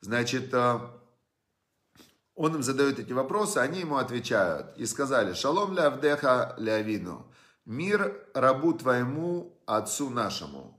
Значит, 0.00 0.52
э, 0.52 0.80
он 2.34 2.54
им 2.56 2.62
задает 2.62 2.98
эти 2.98 3.12
вопросы, 3.12 3.58
они 3.58 3.80
ему 3.80 3.96
отвечают. 3.96 4.76
И 4.76 4.86
сказали, 4.86 5.34
шалом 5.34 5.74
ля 5.74 5.86
авдеха 5.86 6.54
ля 6.58 6.74
авину, 6.74 7.26
мир 7.64 8.14
рабу 8.34 8.72
твоему, 8.72 9.58
отцу 9.66 10.10
нашему, 10.10 10.78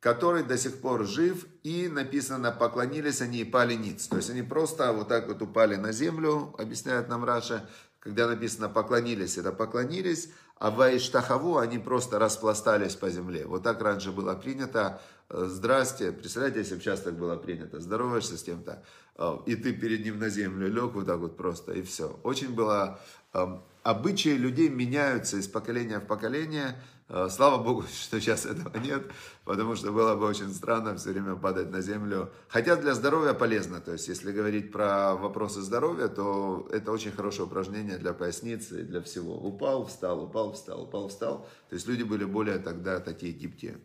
который 0.00 0.42
до 0.42 0.56
сих 0.58 0.80
пор 0.80 1.04
жив, 1.04 1.46
и 1.62 1.88
написано, 1.88 2.52
поклонились 2.52 3.20
они 3.22 3.38
и 3.38 3.44
пали 3.44 3.74
ниц. 3.74 4.06
То 4.06 4.16
есть 4.16 4.30
они 4.30 4.42
просто 4.42 4.92
вот 4.92 5.08
так 5.08 5.26
вот 5.28 5.42
упали 5.42 5.76
на 5.76 5.92
землю, 5.92 6.54
объясняет 6.58 7.08
нам 7.08 7.24
Раша, 7.24 7.68
когда 8.06 8.28
написано 8.28 8.68
поклонились, 8.68 9.36
это 9.36 9.50
поклонились, 9.50 10.28
а 10.60 10.70
в 10.70 10.80
Иштахаву 10.96 11.58
они 11.58 11.78
просто 11.78 12.20
распластались 12.20 12.94
по 12.94 13.10
земле. 13.10 13.44
Вот 13.46 13.64
так 13.64 13.82
раньше 13.82 14.12
было 14.12 14.34
принято. 14.36 15.00
Здрасте, 15.28 16.12
представляете, 16.12 16.60
если 16.60 16.76
бы 16.76 16.82
сейчас 16.82 17.00
так 17.00 17.18
было 17.18 17.34
принято, 17.34 17.80
здороваешься 17.80 18.38
с 18.38 18.44
кем-то, 18.44 18.84
э, 19.16 19.38
и 19.46 19.56
ты 19.56 19.72
перед 19.72 20.04
ним 20.04 20.20
на 20.20 20.28
землю 20.28 20.68
лег 20.68 20.94
вот 20.94 21.06
так 21.06 21.18
вот 21.18 21.36
просто, 21.36 21.72
и 21.72 21.82
все. 21.82 22.16
Очень 22.22 22.54
было... 22.54 23.00
Эм, 23.32 23.60
обычаи 23.82 24.36
людей 24.36 24.68
меняются 24.68 25.36
из 25.36 25.48
поколения 25.48 25.98
в 25.98 26.06
поколение, 26.06 26.76
Э, 26.76 26.95
слава 27.28 27.62
Богу, 27.62 27.84
что 28.02 28.20
сейчас 28.20 28.46
этого 28.46 28.76
нет, 28.78 29.10
потому 29.44 29.76
что 29.76 29.92
было 29.92 30.14
бы 30.16 30.26
очень 30.26 30.52
странно 30.52 30.96
все 30.96 31.10
время 31.10 31.36
падать 31.36 31.70
на 31.70 31.80
землю. 31.80 32.32
Хотя 32.48 32.76
для 32.76 32.94
здоровья 32.94 33.32
полезно, 33.32 33.80
то 33.80 33.92
есть 33.92 34.08
если 34.08 34.32
говорить 34.32 34.72
про 34.72 35.14
вопросы 35.14 35.60
здоровья, 35.60 36.08
то 36.08 36.68
это 36.72 36.92
очень 36.92 37.12
хорошее 37.12 37.44
упражнение 37.44 37.98
для 37.98 38.12
поясницы 38.12 38.80
и 38.80 38.84
для 38.84 39.00
всего. 39.00 39.36
Упал, 39.36 39.86
встал, 39.86 40.24
упал, 40.24 40.52
встал, 40.52 40.82
упал, 40.82 41.08
встал. 41.08 41.48
То 41.68 41.74
есть 41.74 41.86
люди 41.86 42.02
были 42.02 42.24
более 42.24 42.58
тогда 42.58 43.00
такие 43.00 43.32
гибкие. 43.32 43.78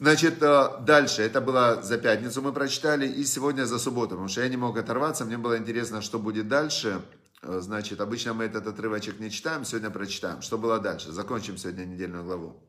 Значит, 0.00 0.42
э, 0.42 0.78
дальше, 0.80 1.20
это 1.20 1.42
было 1.42 1.82
за 1.82 1.98
пятницу 1.98 2.40
мы 2.40 2.54
прочитали, 2.54 3.06
и 3.06 3.22
сегодня 3.24 3.66
за 3.66 3.78
субботу, 3.78 4.10
потому 4.12 4.28
что 4.28 4.40
я 4.40 4.48
не 4.48 4.56
мог 4.56 4.78
оторваться, 4.78 5.26
мне 5.26 5.36
было 5.36 5.58
интересно, 5.58 6.00
что 6.00 6.18
будет 6.18 6.48
дальше. 6.48 7.02
Э, 7.42 7.60
значит, 7.60 8.00
обычно 8.00 8.34
мы 8.34 8.44
этот 8.44 8.66
отрывочек 8.66 9.18
не 9.18 9.30
читаем, 9.30 9.64
сегодня 9.64 9.90
прочитаем. 9.90 10.42
Что 10.42 10.58
было 10.58 10.78
дальше? 10.78 11.12
Закончим 11.12 11.56
сегодня 11.56 11.84
недельную 11.84 12.24
главу. 12.24 12.62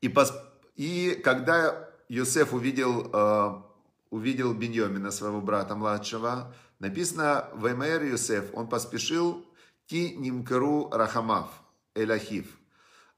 И, 0.00 0.08
пос... 0.08 0.32
и 0.76 1.20
когда 1.24 1.88
Йосеф 2.08 2.52
увидел, 2.54 3.10
э, 3.12 3.62
увидел 4.10 4.54
Беньомина, 4.54 5.10
своего 5.10 5.40
брата 5.40 5.74
младшего, 5.74 6.54
написано 6.78 7.48
в 7.54 7.66
Эмэр 7.66 8.04
Йосеф, 8.04 8.50
он 8.54 8.68
поспешил 8.68 9.44
ки 9.86 10.14
нимкеру 10.16 10.90
рахамав, 10.90 11.48
элахив. 11.94 12.46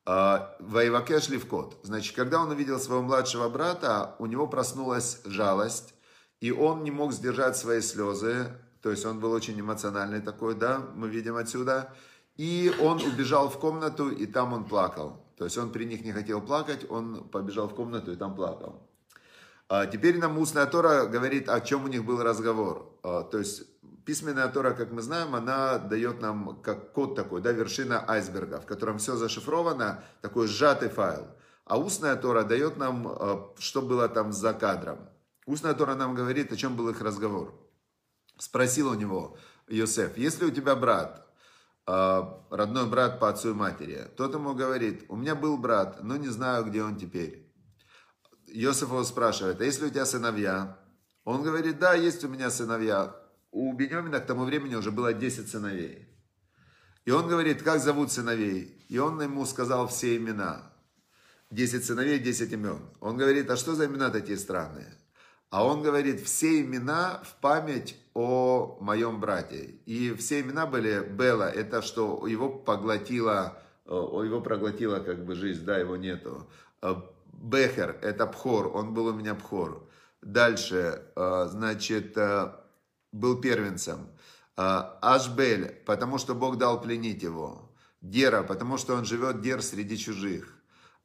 Э, 0.07 0.47
Воевакеш 0.61 1.29
Левкот. 1.29 1.79
Значит, 1.83 2.17
когда 2.17 2.41
он 2.41 2.51
увидел 2.51 2.81
своего 2.81 3.03
младшего 3.03 3.51
брата, 3.51 4.17
у 4.19 4.25
него 4.25 4.47
проснулась 4.47 5.21
жалость, 5.27 5.95
и 6.41 6.53
он 6.53 6.85
не 6.85 6.91
мог 6.91 7.13
сдержать 7.13 7.57
свои 7.57 7.83
слезы, 7.83 8.57
то 8.83 8.91
есть 8.91 9.05
он 9.05 9.19
был 9.21 9.33
очень 9.33 9.61
эмоциональный 9.61 10.21
такой, 10.21 10.55
да, 10.55 10.83
мы 10.95 11.09
видим 11.09 11.37
отсюда. 11.37 11.93
И 12.37 12.73
он 12.81 13.03
убежал 13.03 13.49
в 13.49 13.59
комнату, 13.59 14.11
и 14.11 14.27
там 14.27 14.53
он 14.53 14.65
плакал. 14.65 15.25
То 15.37 15.45
есть 15.45 15.59
он 15.59 15.71
при 15.71 15.85
них 15.85 16.05
не 16.05 16.13
хотел 16.13 16.41
плакать, 16.41 16.87
он 16.89 17.29
побежал 17.29 17.69
в 17.69 17.75
комнату 17.75 18.13
и 18.13 18.17
там 18.17 18.35
плакал. 18.35 18.89
А 19.69 19.87
теперь 19.87 20.19
нам 20.19 20.39
устная 20.39 20.67
Тора 20.67 21.07
говорит, 21.07 21.49
о 21.49 21.61
чем 21.61 21.85
у 21.85 21.89
них 21.89 22.05
был 22.05 22.23
разговор. 22.23 22.99
А, 23.03 23.23
то 23.23 23.39
есть 23.39 23.65
письменная 24.05 24.49
Тора, 24.49 24.73
как 24.73 24.93
мы 24.93 25.03
знаем, 25.03 25.35
она 25.35 25.79
дает 25.79 26.23
нам 26.23 26.61
как 26.63 26.93
код 26.93 27.15
такой, 27.15 27.43
да, 27.43 27.53
вершина 27.53 28.05
айсберга, 28.09 28.61
в 28.61 28.67
котором 28.67 28.99
все 28.99 29.17
зашифровано, 29.17 30.03
такой 30.23 30.47
сжатый 30.47 30.89
файл. 30.89 31.27
А 31.65 31.79
устная 31.79 32.17
Тора 32.17 32.45
дает 32.45 32.79
нам, 32.79 33.07
а, 33.09 33.53
что 33.59 33.83
было 33.83 34.09
там 34.09 34.33
за 34.33 34.55
кадром. 34.55 34.99
Устная 35.45 35.75
Тора 35.75 35.95
нам 35.95 36.15
говорит, 36.15 36.53
о 36.53 36.57
чем 36.57 36.77
был 36.77 36.89
их 36.89 37.01
разговор. 37.01 37.53
Спросил 38.39 38.91
у 38.91 38.95
него 38.95 39.37
Йосеф, 39.69 40.17
если 40.17 40.45
у 40.45 40.51
тебя 40.51 40.77
брат, 40.77 41.27
а, 41.87 42.47
родной 42.51 42.87
брат 42.87 43.19
по 43.19 43.29
отцу 43.29 43.51
и 43.51 43.55
матери, 43.55 44.09
тот 44.17 44.35
ему 44.35 44.55
говорит, 44.55 45.05
у 45.09 45.17
меня 45.17 45.35
был 45.35 45.59
брат, 45.59 46.03
но 46.03 46.17
не 46.17 46.29
знаю, 46.29 46.65
где 46.65 46.83
он 46.83 46.97
теперь. 46.97 47.53
Йосеф 48.47 48.89
его 48.89 49.05
спрашивает, 49.05 49.61
а 49.61 49.65
если 49.65 49.87
у 49.87 49.91
тебя 49.91 50.07
сыновья? 50.07 50.79
Он 51.25 51.43
говорит, 51.43 51.79
да, 51.79 51.95
есть 51.95 52.25
у 52.25 52.29
меня 52.29 52.51
сыновья. 52.51 53.15
У 53.51 53.73
Бенемина 53.75 54.21
к 54.21 54.27
тому 54.27 54.45
времени 54.45 54.75
уже 54.75 54.91
было 54.91 55.13
10 55.13 55.51
сыновей. 55.51 56.09
И 57.05 57.11
он 57.11 57.29
говорит, 57.29 57.63
как 57.63 57.81
зовут 57.81 58.13
сыновей? 58.13 58.85
И 58.89 58.99
он 58.99 59.21
ему 59.21 59.45
сказал 59.47 59.89
все 59.89 60.17
имена. 60.17 60.73
10 61.51 61.85
сыновей, 61.85 62.19
10 62.19 62.53
имен. 62.53 62.81
Он 63.01 63.17
говорит, 63.17 63.51
а 63.51 63.57
что 63.57 63.75
за 63.75 63.87
имена 63.87 64.11
такие 64.11 64.39
странные? 64.39 64.99
А 65.51 65.65
он 65.65 65.83
говорит, 65.83 66.21
все 66.21 66.61
имена 66.61 67.23
в 67.25 67.41
память 67.41 67.97
о 68.13 68.77
моем 68.81 69.19
брате. 69.19 69.77
И 69.87 70.13
все 70.15 70.41
имена 70.41 70.67
были 70.67 71.01
Бела, 71.01 71.49
это 71.49 71.81
что 71.81 72.27
его 72.27 72.51
поглотила, 72.51 73.59
э, 73.87 73.91
его 73.91 74.43
проглотила 74.43 74.99
как 74.99 75.25
бы 75.25 75.35
жизнь, 75.35 75.65
да, 75.65 75.79
его 75.79 75.97
нету. 75.97 76.51
Э, 76.83 76.97
Бехер, 77.33 77.99
это 78.03 78.27
Пхор, 78.27 78.77
он 78.77 78.93
был 78.93 79.07
у 79.07 79.15
меня 79.15 79.35
Пхор. 79.35 79.89
Дальше, 80.21 81.05
э, 81.17 81.47
значит, 81.51 82.17
был 83.13 83.41
первенцем. 83.41 84.09
Ашбель, 84.57 85.83
потому 85.87 86.19
что 86.19 86.35
Бог 86.35 86.59
дал 86.59 86.81
пленить 86.81 87.23
его. 87.23 87.71
Дера, 88.01 88.43
потому 88.43 88.77
что 88.77 88.95
он 88.97 89.05
живет 89.05 89.41
Дер 89.41 89.63
среди 89.63 89.97
чужих. 89.97 90.58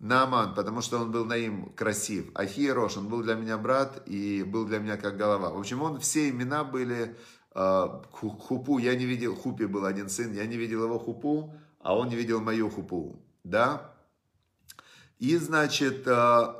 Нааман, 0.04 0.54
потому 0.54 0.82
что 0.82 1.00
он 1.00 1.12
был 1.12 1.24
Наим 1.24 1.72
красив. 1.78 2.30
Ахиерош, 2.36 2.98
он 2.98 3.08
был 3.08 3.24
для 3.24 3.36
меня 3.36 3.58
брат 3.58 4.04
и 4.06 4.44
был 4.44 4.66
для 4.66 4.80
меня 4.80 4.98
как 4.98 5.16
голова. 5.16 5.50
В 5.52 5.58
общем, 5.58 5.82
он 5.82 5.98
все 6.02 6.30
имена 6.30 6.66
были 6.66 7.16
э, 7.56 7.88
Хупу, 8.12 8.80
я 8.80 8.96
не 8.96 9.06
видел, 9.06 9.34
Хупи 9.34 9.66
был 9.66 9.86
один 9.86 10.10
сын, 10.10 10.34
я 10.34 10.46
не 10.46 10.58
видел 10.58 10.84
его 10.84 11.00
Хупу, 11.00 11.54
а 11.80 11.98
он 11.98 12.10
не 12.10 12.18
видел 12.18 12.42
мою 12.42 12.70
Хупу. 12.70 13.16
Да? 13.46 13.94
И, 15.20 15.38
значит, 15.38 16.06
э, 16.06 16.54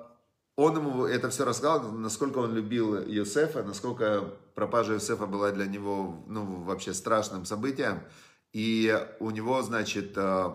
он 0.56 0.78
ему 0.78 1.04
это 1.04 1.30
все 1.30 1.44
рассказал, 1.44 1.92
насколько 1.92 2.38
он 2.38 2.54
любил 2.54 3.06
Юсефа, 3.06 3.62
насколько 3.62 4.36
пропажа 4.56 4.94
Юсефа 4.94 5.26
была 5.26 5.52
для 5.52 5.66
него, 5.66 6.24
ну, 6.28 6.64
вообще 6.64 6.94
страшным 6.94 7.44
событием. 7.44 8.04
И 8.54 9.06
у 9.20 9.32
него, 9.32 9.62
значит, 9.64 10.14
э, 10.16 10.54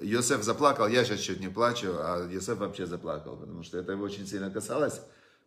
Йосеф 0.00 0.42
заплакал, 0.42 0.88
я 0.88 1.04
сейчас 1.04 1.20
чуть 1.20 1.40
не 1.40 1.48
плачу, 1.48 1.88
а 1.92 2.28
Йосеф 2.30 2.58
вообще 2.58 2.86
заплакал, 2.86 3.36
потому 3.36 3.62
что 3.62 3.78
это 3.78 3.92
его 3.92 4.04
очень 4.04 4.26
сильно 4.26 4.50
касалось, 4.50 5.00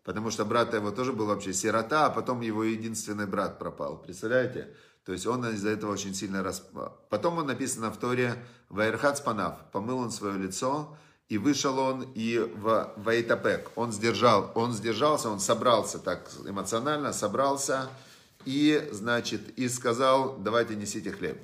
потому 0.03 0.31
что 0.31 0.46
брат 0.46 0.74
его 0.74 0.91
тоже 0.91 1.13
был 1.13 1.27
вообще 1.27 1.53
сирота, 1.53 2.08
а 2.08 2.10
потом 2.10 2.41
его 2.41 2.63
единственный 2.63 3.27
брат 3.27 3.60
пропал, 3.60 4.01
представляете? 4.01 4.75
То 5.05 5.13
есть 5.13 5.25
он 5.25 5.46
из-за 5.50 5.70
этого 5.70 5.91
очень 5.91 6.13
сильно 6.13 6.43
расп... 6.43 6.65
Потом 7.10 7.38
он 7.38 7.48
написано 7.48 7.91
в 7.91 7.98
Торе 7.98 8.36
«Ваерхат 8.70 9.17
спанав», 9.17 9.72
помыл 9.72 9.98
он 9.98 10.12
свое 10.12 10.38
лицо, 10.38 10.96
и 11.27 11.38
вышел 11.38 11.79
он 11.79 12.12
и 12.13 12.38
в 12.39 12.93
Ваитапек, 12.98 13.72
он 13.75 13.91
сдержал, 13.93 14.51
он 14.53 14.74
сдержался, 14.74 15.29
он 15.29 15.39
собрался 15.39 15.98
так 15.98 16.29
эмоционально, 16.46 17.13
собрался, 17.13 17.89
и, 18.46 18.89
значит, 18.91 19.58
и 19.58 19.70
сказал, 19.70 20.38
давайте 20.38 20.75
несите 20.75 21.12
хлеб. 21.12 21.39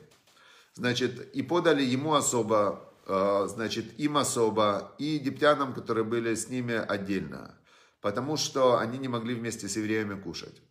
Значит, 0.74 1.34
и 1.34 1.42
подали 1.42 1.84
ему 1.84 2.14
особо 2.14 2.87
значит, 3.08 4.00
им 4.00 4.18
особо, 4.18 4.94
и 4.98 5.06
египтянам, 5.06 5.74
которые 5.74 6.04
были 6.04 6.36
с 6.36 6.50
ними 6.50 6.76
отдельно. 6.76 7.58
Потому 8.02 8.38
что 8.38 8.78
они 8.78 8.98
не 8.98 9.08
могли 9.08 9.34
вместе 9.34 9.68
с 9.68 9.78
евреями 9.78 10.20
кушать. 10.20 10.62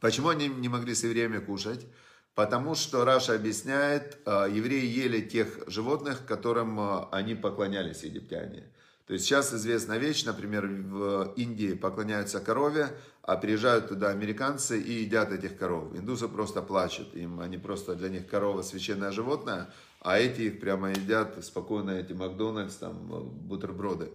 Почему 0.00 0.28
они 0.28 0.48
не 0.48 0.68
могли 0.68 0.94
с 0.94 1.04
евреями 1.04 1.38
кушать? 1.38 1.86
Потому 2.34 2.74
что 2.74 3.04
Раша 3.04 3.34
объясняет, 3.34 4.18
э, 4.24 4.48
евреи 4.50 4.86
ели 4.86 5.20
тех 5.20 5.58
животных, 5.66 6.24
которым 6.26 6.80
э, 6.80 7.08
они 7.12 7.34
поклонялись, 7.34 8.04
египтяне. 8.04 8.72
То 9.06 9.14
есть 9.14 9.26
сейчас 9.26 9.52
известна 9.52 9.98
вещь, 9.98 10.24
например, 10.24 10.66
в 10.66 11.34
Индии 11.36 11.74
поклоняются 11.74 12.38
корове, 12.38 12.96
а 13.22 13.36
приезжают 13.36 13.88
туда 13.88 14.10
американцы 14.10 14.80
и 14.80 15.02
едят 15.02 15.32
этих 15.32 15.58
коров. 15.58 15.92
Индусы 15.96 16.28
просто 16.28 16.62
плачут, 16.62 17.14
им 17.16 17.40
они 17.40 17.58
просто 17.58 17.96
для 17.96 18.08
них 18.08 18.28
корова 18.28 18.62
священное 18.62 19.10
животное, 19.10 19.72
а 20.00 20.18
эти 20.18 20.42
их 20.42 20.60
прямо 20.60 20.90
едят 20.90 21.44
спокойно, 21.44 21.90
эти 21.90 22.12
Макдональдс, 22.12 22.76
там, 22.76 23.06
бутерброды. 23.46 24.10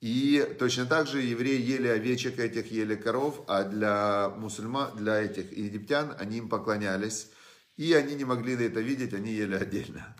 И 0.00 0.56
точно 0.58 0.86
так 0.86 1.06
же 1.06 1.22
евреи 1.22 1.60
ели 1.60 1.88
овечек 1.88 2.38
этих, 2.38 2.70
ели 2.70 2.94
коров, 2.94 3.42
а 3.48 3.64
для 3.64 4.28
мусульман, 4.36 4.96
для 4.96 5.20
этих 5.22 5.56
египтян, 5.56 6.14
они 6.18 6.38
им 6.38 6.48
поклонялись. 6.48 7.30
И 7.76 7.92
они 7.94 8.14
не 8.14 8.24
могли 8.24 8.54
это 8.54 8.80
видеть, 8.80 9.14
они 9.14 9.32
ели 9.32 9.54
отдельно. 9.54 10.14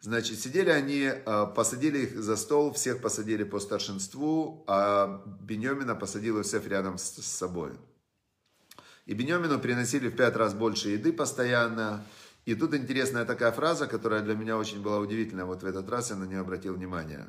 Значит, 0.00 0.38
сидели 0.38 0.70
они, 0.70 1.10
а, 1.26 1.46
посадили 1.46 2.00
их 2.04 2.22
за 2.22 2.36
стол, 2.36 2.72
всех 2.72 3.00
посадили 3.00 3.42
по 3.42 3.58
старшинству, 3.58 4.62
а 4.68 5.24
Бенемина 5.40 5.96
посадил 5.96 6.38
Иосиф 6.38 6.68
рядом 6.68 6.98
с 6.98 7.20
собой. 7.22 7.72
И 9.06 9.14
Бенемину 9.14 9.58
приносили 9.58 10.08
в 10.08 10.16
пять 10.16 10.36
раз 10.36 10.54
больше 10.54 10.90
еды 10.90 11.12
постоянно, 11.12 12.04
и 12.48 12.54
тут 12.54 12.72
интересная 12.72 13.26
такая 13.26 13.52
фраза, 13.52 13.86
которая 13.86 14.22
для 14.22 14.34
меня 14.34 14.56
очень 14.56 14.80
была 14.80 15.00
удивительна, 15.00 15.44
вот 15.44 15.62
в 15.62 15.66
этот 15.66 15.86
раз 15.90 16.08
я 16.08 16.16
на 16.16 16.24
нее 16.24 16.40
обратил 16.40 16.76
внимание. 16.76 17.26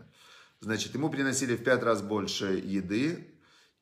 Значит, 0.61 0.93
ему 0.93 1.09
приносили 1.09 1.57
в 1.57 1.63
пять 1.65 1.83
раз 1.83 2.01
больше 2.01 2.53
еды, 2.53 3.27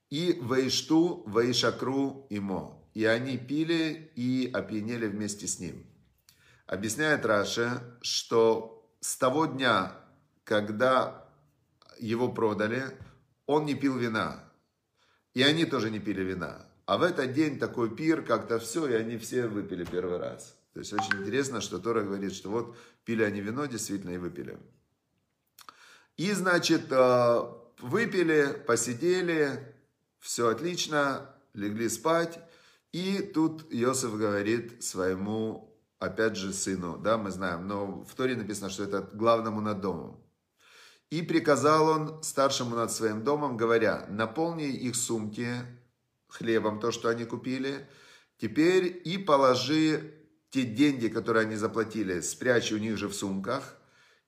и 0.10 0.40
вейшту, 0.42 1.24
вейшакру 1.28 2.26
имо. 2.32 2.84
И 2.96 3.06
они 3.06 3.38
пили 3.38 4.12
и 4.16 4.50
опьянели 4.52 5.06
вместе 5.06 5.46
с 5.46 5.60
ним. 5.60 5.86
Объясняет 6.66 7.24
Раша, 7.24 7.84
что 8.02 8.90
с 9.00 9.16
того 9.16 9.46
дня, 9.46 9.92
когда 10.44 11.24
его 12.00 12.30
продали, 12.30 12.84
он 13.46 13.66
не 13.66 13.76
пил 13.76 13.96
вина. 13.96 14.44
И 15.36 15.44
они 15.44 15.66
тоже 15.66 15.92
не 15.92 16.00
пили 16.00 16.24
вина. 16.24 16.66
А 16.88 16.98
в 16.98 17.04
этот 17.04 17.34
день 17.34 17.60
такой 17.60 17.96
пир, 17.96 18.24
как-то 18.24 18.58
все, 18.58 18.88
и 18.88 18.94
они 18.94 19.20
все 19.20 19.46
выпили 19.46 19.86
первый 19.86 20.18
раз. 20.18 20.57
То 20.78 20.82
есть 20.82 20.94
очень 20.94 21.24
интересно, 21.24 21.60
что 21.60 21.80
Тора 21.80 22.04
говорит, 22.04 22.36
что 22.36 22.52
вот 22.52 22.78
пили 23.04 23.24
они 23.24 23.42
вино 23.42 23.66
действительно 23.66 24.12
и 24.12 24.20
выпили. 24.20 24.60
И, 26.18 26.32
значит, 26.34 26.92
э, 26.92 27.42
выпили, 27.80 28.64
посидели, 28.68 29.76
все 30.20 30.50
отлично, 30.50 31.34
легли 31.56 31.90
спать. 31.90 32.38
И 32.92 33.24
тут 33.24 33.66
Иосиф 33.72 34.16
говорит 34.16 34.84
своему, 34.84 35.76
опять 35.98 36.36
же, 36.36 36.54
сыну, 36.54 37.00
да, 37.00 37.18
мы 37.18 37.32
знаем, 37.32 37.68
но 37.68 38.04
в 38.04 38.14
Торе 38.14 38.36
написано, 38.36 38.70
что 38.70 38.84
это 38.84 39.02
главному 39.02 39.62
над 39.62 39.82
домом. 39.82 40.24
И 41.10 41.24
приказал 41.24 41.88
он 41.88 42.22
старшему 42.22 42.76
над 42.76 42.92
своим 42.92 43.24
домом, 43.24 43.58
говоря, 43.58 44.06
наполни 44.10 44.70
их 44.70 44.96
сумки 44.96 45.50
хлебом, 46.28 46.80
то, 46.80 46.92
что 46.92 47.10
они 47.10 47.26
купили, 47.26 47.90
теперь 48.38 49.02
и 49.04 49.18
положи 49.18 50.17
те 50.50 50.64
деньги, 50.64 51.08
которые 51.08 51.46
они 51.46 51.56
заплатили, 51.56 52.22
спрячь 52.22 52.72
у 52.72 52.78
них 52.78 52.98
же 52.98 53.08
в 53.08 53.14
сумках. 53.14 53.76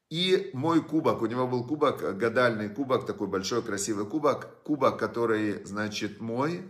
И 0.09 0.49
мой 0.53 0.83
кубок, 0.83 1.21
у 1.21 1.27
него 1.27 1.47
был 1.47 1.65
кубок, 1.65 2.17
гадальный 2.17 2.69
кубок, 2.69 3.05
такой 3.05 3.27
большой 3.27 3.61
красивый 3.61 4.05
кубок, 4.07 4.63
кубок, 4.63 4.97
который, 4.97 5.63
значит, 5.65 6.19
мой, 6.19 6.63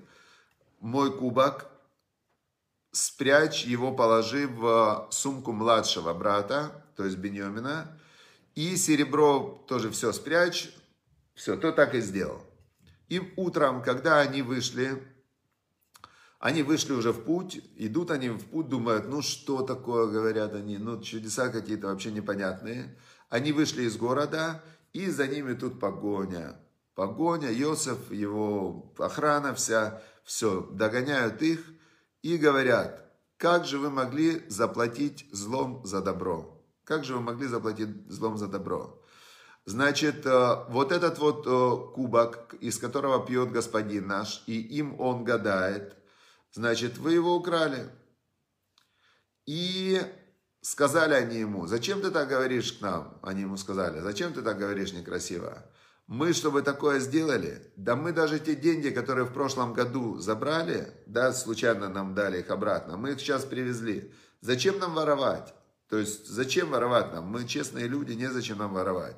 мой 0.80 1.18
кубок, 1.18 1.70
спрячь 2.92 3.64
его, 3.64 3.94
положи 3.94 4.48
в 4.48 5.08
сумку 5.12 5.54
младшего 5.54 6.14
брата, 6.14 6.86
то 6.98 7.06
есть 7.06 7.18
Беньомина, 7.18 7.98
и 8.56 8.76
серебро 8.76 9.64
тоже 9.68 9.90
все 9.90 10.12
спрячь, 10.12 10.76
все, 11.34 11.56
то 11.56 11.72
так 11.72 11.96
и 11.96 12.02
сделал. 12.02 12.42
И 13.08 13.22
утром, 13.38 13.82
когда 13.82 14.20
они 14.20 14.42
вышли, 14.42 15.02
они 16.40 16.64
вышли 16.64 16.94
уже 16.94 17.12
в 17.12 17.26
путь, 17.26 17.62
идут 17.76 18.12
они 18.12 18.30
в 18.30 18.46
путь, 18.46 18.70
думают, 18.70 19.10
ну 19.10 19.22
что 19.22 19.62
такое, 19.62 20.08
говорят 20.08 20.54
они, 20.54 20.78
ну 20.78 21.02
чудеса 21.02 21.50
какие-то 21.50 21.88
вообще 21.88 22.12
непонятные. 22.12 22.98
Они 23.30 23.52
вышли 23.52 23.84
из 23.84 23.98
города, 23.98 24.64
и 24.94 25.10
за 25.10 25.28
ними 25.28 25.54
тут 25.54 25.80
погоня. 25.80 26.58
Погоня, 26.96 27.52
Йосеф, 27.52 28.12
его 28.12 28.94
охрана 28.98 29.54
вся, 29.54 30.02
все, 30.24 30.62
догоняют 30.72 31.42
их 31.42 31.62
и 32.22 32.38
говорят, 32.38 33.06
как 33.38 33.66
же 33.66 33.78
вы 33.78 33.90
могли 33.90 34.42
заплатить 34.48 35.28
злом 35.32 35.82
за 35.86 36.02
добро? 36.02 36.64
Как 36.86 37.04
же 37.04 37.16
вы 37.16 37.22
могли 37.22 37.48
заплатить 37.48 38.10
злом 38.10 38.38
за 38.38 38.48
добро? 38.48 39.02
Значит, 39.66 40.26
э, 40.26 40.66
вот 40.70 40.92
этот 40.92 41.20
вот 41.20 41.46
э, 41.46 41.94
кубок, 41.94 42.56
из 42.56 42.80
которого 42.80 43.26
пьет 43.26 43.52
господин 43.52 44.08
наш, 44.08 44.44
и 44.48 44.60
им 44.60 45.00
он 45.00 45.24
гадает, 45.24 45.99
значит, 46.52 46.98
вы 46.98 47.14
его 47.14 47.36
украли. 47.36 47.90
И 49.46 50.02
сказали 50.62 51.14
они 51.14 51.40
ему, 51.40 51.68
зачем 51.68 52.02
ты 52.02 52.12
так 52.12 52.28
говоришь 52.28 52.74
к 52.74 52.82
нам? 52.82 53.20
Они 53.24 53.42
ему 53.42 53.58
сказали, 53.58 54.00
зачем 54.00 54.34
ты 54.34 54.42
так 54.42 54.58
говоришь 54.58 54.94
некрасиво? 54.94 55.66
Мы, 56.08 56.34
чтобы 56.34 56.64
такое 56.64 57.00
сделали, 57.00 57.72
да 57.76 57.96
мы 57.96 58.12
даже 58.14 58.40
те 58.40 58.56
деньги, 58.56 58.90
которые 58.90 59.26
в 59.26 59.34
прошлом 59.34 59.74
году 59.74 60.18
забрали, 60.18 60.92
да, 61.06 61.34
случайно 61.34 61.88
нам 61.88 62.16
дали 62.16 62.40
их 62.40 62.50
обратно, 62.50 62.98
мы 62.98 63.12
их 63.12 63.20
сейчас 63.20 63.46
привезли. 63.46 64.12
Зачем 64.42 64.80
нам 64.80 64.96
воровать? 64.96 65.54
То 65.88 65.98
есть, 65.98 66.28
зачем 66.28 66.70
воровать 66.72 67.14
нам? 67.14 67.26
Мы 67.26 67.48
честные 67.48 67.88
люди, 67.88 68.14
незачем 68.14 68.58
нам 68.58 68.74
воровать. 68.74 69.18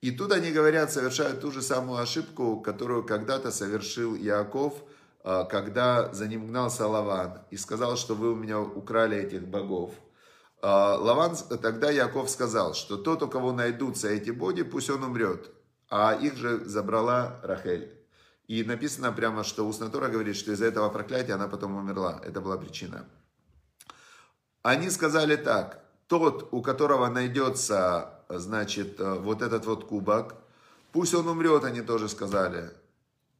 И 0.00 0.10
тут 0.10 0.32
они 0.32 0.50
говорят, 0.50 0.92
совершают 0.92 1.40
ту 1.40 1.50
же 1.50 1.62
самую 1.62 1.98
ошибку, 1.98 2.60
которую 2.60 3.04
когда-то 3.04 3.50
совершил 3.50 4.14
Яков, 4.14 4.74
когда 5.24 6.12
за 6.12 6.28
ним 6.28 6.48
гнался 6.48 6.86
Лаван 6.86 7.40
и 7.50 7.56
сказал, 7.56 7.96
что 7.96 8.14
вы 8.14 8.32
у 8.32 8.36
меня 8.36 8.60
украли 8.60 9.16
этих 9.16 9.48
богов. 9.48 9.94
А, 10.60 10.96
Лаван, 10.96 11.36
тогда 11.62 11.90
Яков 11.90 12.30
сказал, 12.30 12.74
что 12.74 12.96
тот, 12.96 13.22
у 13.22 13.28
кого 13.28 13.52
найдутся 13.52 14.08
эти 14.08 14.30
боги, 14.30 14.62
пусть 14.62 14.90
он 14.90 15.02
умрет. 15.04 15.50
А 15.90 16.14
их 16.14 16.36
же 16.36 16.64
забрала 16.64 17.40
Рахель. 17.42 17.92
И 18.48 18.64
написано 18.64 19.12
прямо, 19.12 19.44
что 19.44 19.66
Уснатора 19.66 20.08
говорит, 20.08 20.36
что 20.36 20.52
из-за 20.52 20.66
этого 20.66 20.88
проклятия 20.88 21.34
она 21.34 21.48
потом 21.48 21.76
умерла. 21.76 22.20
Это 22.24 22.40
была 22.40 22.56
причина. 22.56 23.04
Они 24.62 24.90
сказали 24.90 25.36
так, 25.36 25.84
тот, 26.06 26.48
у 26.52 26.62
которого 26.62 27.08
найдется 27.08 28.24
значит, 28.28 29.00
э, 29.00 29.14
вот 29.18 29.42
этот 29.42 29.66
вот 29.66 29.84
кубок, 29.84 30.34
пусть 30.92 31.14
он 31.14 31.28
умрет, 31.28 31.64
они 31.64 31.82
тоже 31.82 32.08
сказали. 32.08 32.70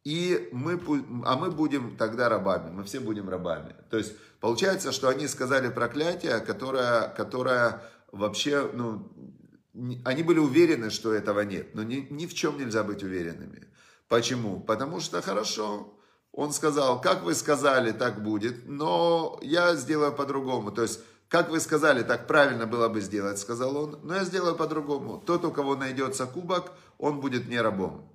И 0.04 0.50
мы, 0.52 0.78
а 1.24 1.36
мы 1.36 1.50
будем 1.50 1.96
тогда 1.96 2.28
рабами, 2.28 2.70
мы 2.70 2.84
все 2.84 3.00
будем 3.00 3.28
рабами. 3.28 3.74
То 3.90 3.96
есть 3.96 4.14
получается, 4.38 4.92
что 4.92 5.08
они 5.08 5.26
сказали 5.26 5.70
проклятие, 5.70 6.40
которое, 6.40 7.08
которое 7.08 7.82
вообще, 8.12 8.70
ну, 8.74 9.10
они 10.04 10.22
были 10.22 10.38
уверены, 10.38 10.90
что 10.90 11.12
этого 11.12 11.40
нет, 11.40 11.74
но 11.74 11.82
ни, 11.82 12.06
ни 12.10 12.26
в 12.26 12.34
чем 12.34 12.58
нельзя 12.58 12.84
быть 12.84 13.02
уверенными. 13.02 13.66
Почему? 14.08 14.60
Потому 14.60 15.00
что 15.00 15.22
хорошо, 15.22 15.98
он 16.32 16.52
сказал, 16.52 17.00
как 17.00 17.22
вы 17.22 17.34
сказали, 17.34 17.92
так 17.92 18.22
будет, 18.22 18.68
но 18.68 19.38
я 19.42 19.74
сделаю 19.74 20.12
по-другому. 20.12 20.70
То 20.70 20.82
есть 20.82 21.00
как 21.28 21.50
вы 21.50 21.58
сказали, 21.58 22.02
так 22.02 22.26
правильно 22.26 22.66
было 22.66 22.88
бы 22.88 23.00
сделать, 23.00 23.38
сказал 23.38 23.76
он, 23.76 23.98
но 24.02 24.14
я 24.14 24.24
сделаю 24.24 24.54
по-другому. 24.54 25.18
Тот, 25.18 25.44
у 25.44 25.50
кого 25.50 25.74
найдется 25.74 26.26
кубок, 26.26 26.72
он 26.98 27.20
будет 27.20 27.48
не 27.48 27.60
рабом. 27.60 28.08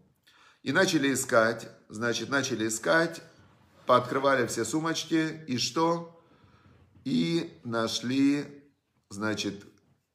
И 0.64 0.72
начали 0.72 1.14
искать, 1.14 1.70
значит, 1.88 2.30
начали 2.30 2.68
искать, 2.68 3.22
пооткрывали 3.86 4.46
все 4.48 4.66
сумочки, 4.66 5.44
и 5.48 5.58
что? 5.58 6.22
И 7.06 7.60
нашли, 7.64 8.46
значит, 9.10 9.66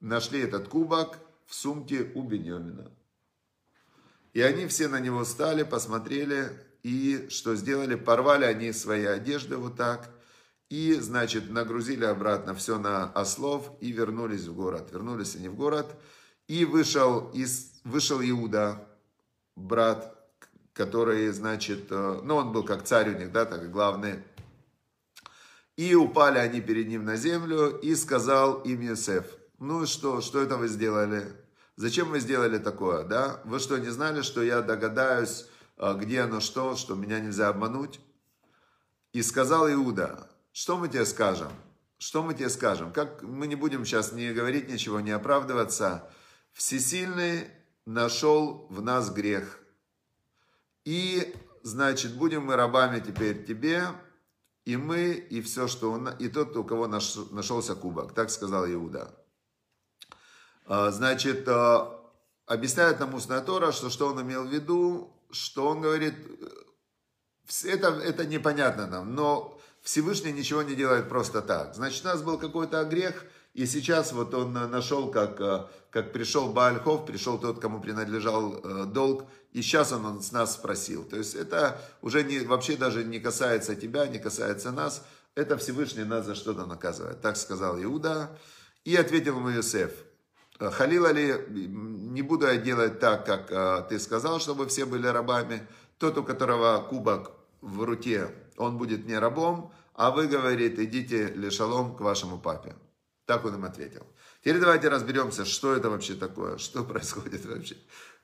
нашли 0.01 0.41
этот 0.41 0.69
кубок 0.69 1.19
в 1.47 1.55
сумке 1.55 2.11
у 2.15 2.23
Беньомина. 2.23 2.91
И 4.33 4.43
они 4.43 4.67
все 4.67 4.89
на 4.89 5.01
него 5.01 5.25
стали, 5.25 5.63
посмотрели, 5.63 6.51
и 6.83 7.29
что 7.31 7.57
сделали? 7.57 7.95
Порвали 7.95 8.45
они 8.45 8.73
свои 8.73 9.05
одежды 9.05 9.57
вот 9.57 9.77
так, 9.77 10.11
и, 10.69 10.95
значит, 10.95 11.51
нагрузили 11.51 12.05
обратно 12.05 12.55
все 12.55 12.79
на 12.79 13.11
ослов 13.13 13.73
и 13.81 13.93
вернулись 13.93 14.45
в 14.45 14.55
город. 14.55 14.91
Вернулись 14.93 15.37
они 15.37 15.49
в 15.49 15.55
город. 15.55 15.95
И 16.49 16.65
вышел, 16.65 17.31
из, 17.31 17.81
вышел 17.85 18.21
Иуда, 18.21 18.87
брат, 19.57 20.14
который, 20.75 21.31
значит, 21.31 21.87
э, 21.91 22.21
ну, 22.23 22.37
он 22.37 22.53
был 22.53 22.65
как 22.65 22.85
царь 22.85 23.15
у 23.15 23.19
них, 23.19 23.33
да, 23.33 23.47
так 23.47 23.71
главный. 23.71 24.23
И 25.77 25.95
упали 25.95 26.39
они 26.39 26.61
перед 26.61 26.89
ним 26.89 27.05
на 27.05 27.17
землю, 27.17 27.79
и 27.79 27.95
сказал 27.95 28.61
им 28.61 28.81
Юсеф, 28.81 29.25
ну 29.59 29.87
что, 29.87 30.21
что 30.21 30.43
это 30.43 30.57
вы 30.57 30.69
сделали? 30.69 31.33
Зачем 31.77 32.11
вы 32.11 32.21
сделали 32.21 32.59
такое, 32.59 33.05
да? 33.05 33.41
Вы 33.45 33.59
что, 33.59 33.79
не 33.79 33.89
знали, 33.89 34.23
что 34.23 34.43
я 34.43 34.61
догадаюсь, 34.61 35.47
э, 35.79 35.95
где 35.97 36.21
оно 36.23 36.41
что, 36.41 36.77
что 36.77 36.95
меня 36.95 37.21
нельзя 37.21 37.49
обмануть? 37.49 38.01
И 39.13 39.23
сказал 39.23 39.71
Иуда, 39.73 40.29
что 40.53 40.77
мы 40.77 40.89
тебе 40.89 41.07
скажем? 41.07 41.53
Что 41.99 42.23
мы 42.23 42.35
тебе 42.35 42.51
скажем? 42.51 42.93
Как 42.93 43.23
мы 43.23 43.47
не 43.47 43.55
будем 43.55 43.85
сейчас 43.85 44.13
не 44.13 44.33
говорить 44.33 44.69
ничего, 44.69 45.01
не 45.01 45.13
оправдываться. 45.13 46.11
Всесильный 46.53 47.49
нашел 47.87 48.67
в 48.71 48.83
нас 48.83 49.11
грех. 49.11 49.64
И, 50.85 51.35
значит, 51.63 52.15
будем 52.15 52.45
мы 52.47 52.57
рабами 52.57 53.01
теперь 53.01 53.45
тебе, 53.45 53.87
и 54.65 54.77
мы, 54.77 55.13
и 55.13 55.41
все, 55.43 55.69
что 55.69 55.93
он, 55.93 56.09
и 56.09 56.29
тот, 56.29 56.57
у 56.57 56.65
кого 56.65 56.87
наш, 56.87 57.17
нашелся 57.31 57.75
кубок. 57.75 58.15
Так 58.15 58.31
сказал 58.31 58.67
Иуда. 58.67 59.15
А, 60.67 60.91
значит, 60.91 61.47
а, 61.49 62.01
объясняет 62.47 63.01
нам 63.01 63.15
устная 63.15 63.41
Тора, 63.41 63.73
что, 63.73 63.91
что 63.91 64.09
он 64.09 64.23
имел 64.23 64.45
в 64.45 64.53
виду, 64.53 65.11
что 65.31 65.69
он 65.69 65.81
говорит, 65.81 66.15
это, 67.65 67.89
это 67.89 68.25
непонятно 68.25 68.87
нам, 68.87 69.15
но 69.15 69.54
Всевышний 69.85 70.33
ничего 70.33 70.63
не 70.63 70.75
делает 70.75 71.09
просто 71.11 71.43
так. 71.43 71.75
Значит, 71.75 72.05
у 72.05 72.09
нас 72.09 72.23
был 72.23 72.39
какой-то 72.39 72.83
грех, 72.85 73.25
и 73.53 73.67
сейчас 73.67 74.13
вот 74.13 74.33
он 74.35 74.55
нашел, 74.55 75.11
как, 75.11 75.39
э, 75.41 75.67
как 75.91 76.13
пришел 76.13 76.53
Баальхов, 76.53 77.05
пришел 77.05 77.39
тот, 77.39 77.61
кому 77.61 77.81
принадлежал 77.81 78.55
э, 78.55 78.85
долг, 78.87 79.27
и 79.53 79.61
сейчас 79.61 79.93
он, 79.93 80.23
с 80.23 80.33
нас 80.33 80.55
спросил. 80.55 81.05
То 81.05 81.17
есть 81.17 81.35
это 81.35 81.79
уже 82.01 82.25
не, 82.25 82.41
вообще 82.41 82.77
даже 82.77 83.05
не 83.05 83.21
касается 83.21 83.77
тебя, 83.77 84.07
не 84.07 84.19
касается 84.19 84.73
нас, 84.73 85.05
это 85.35 85.59
Всевышний 85.59 86.05
нас 86.05 86.25
за 86.25 86.35
что-то 86.35 86.65
наказывает. 86.65 87.21
Так 87.21 87.37
сказал 87.37 87.81
Иуда. 87.83 88.31
И 88.85 88.97
ответил 88.97 89.39
ему 89.39 89.51
Иосиф, 89.51 89.93
Халила 90.59 91.11
ли, 91.11 91.35
не 91.49 92.23
буду 92.23 92.47
я 92.47 92.57
делать 92.57 93.01
так, 93.01 93.27
как 93.27 93.51
э, 93.51 93.85
ты 93.89 93.99
сказал, 93.99 94.41
чтобы 94.41 94.67
все 94.69 94.87
были 94.87 95.07
рабами. 95.07 95.67
Тот, 95.99 96.17
у 96.17 96.23
которого 96.23 96.81
кубок 96.89 97.33
в 97.61 97.83
руке, 97.83 98.31
он 98.57 98.79
будет 98.79 99.07
не 99.07 99.19
рабом, 99.19 99.73
а 99.95 100.11
вы, 100.11 100.27
говорит, 100.27 100.79
идите 100.79 101.29
лешалом 101.29 101.97
к 101.97 102.01
вашему 102.01 102.39
папе. 102.39 102.75
Так 103.27 103.45
он 103.45 103.55
им 103.55 103.65
ответил. 103.65 104.07
Теперь 104.41 104.61
давайте 104.61 104.89
разберемся, 104.89 105.45
что 105.45 105.75
это 105.75 105.91
вообще 105.91 106.15
такое, 106.15 106.59
что 106.59 106.85
происходит 106.85 107.45
вообще. 107.47 107.77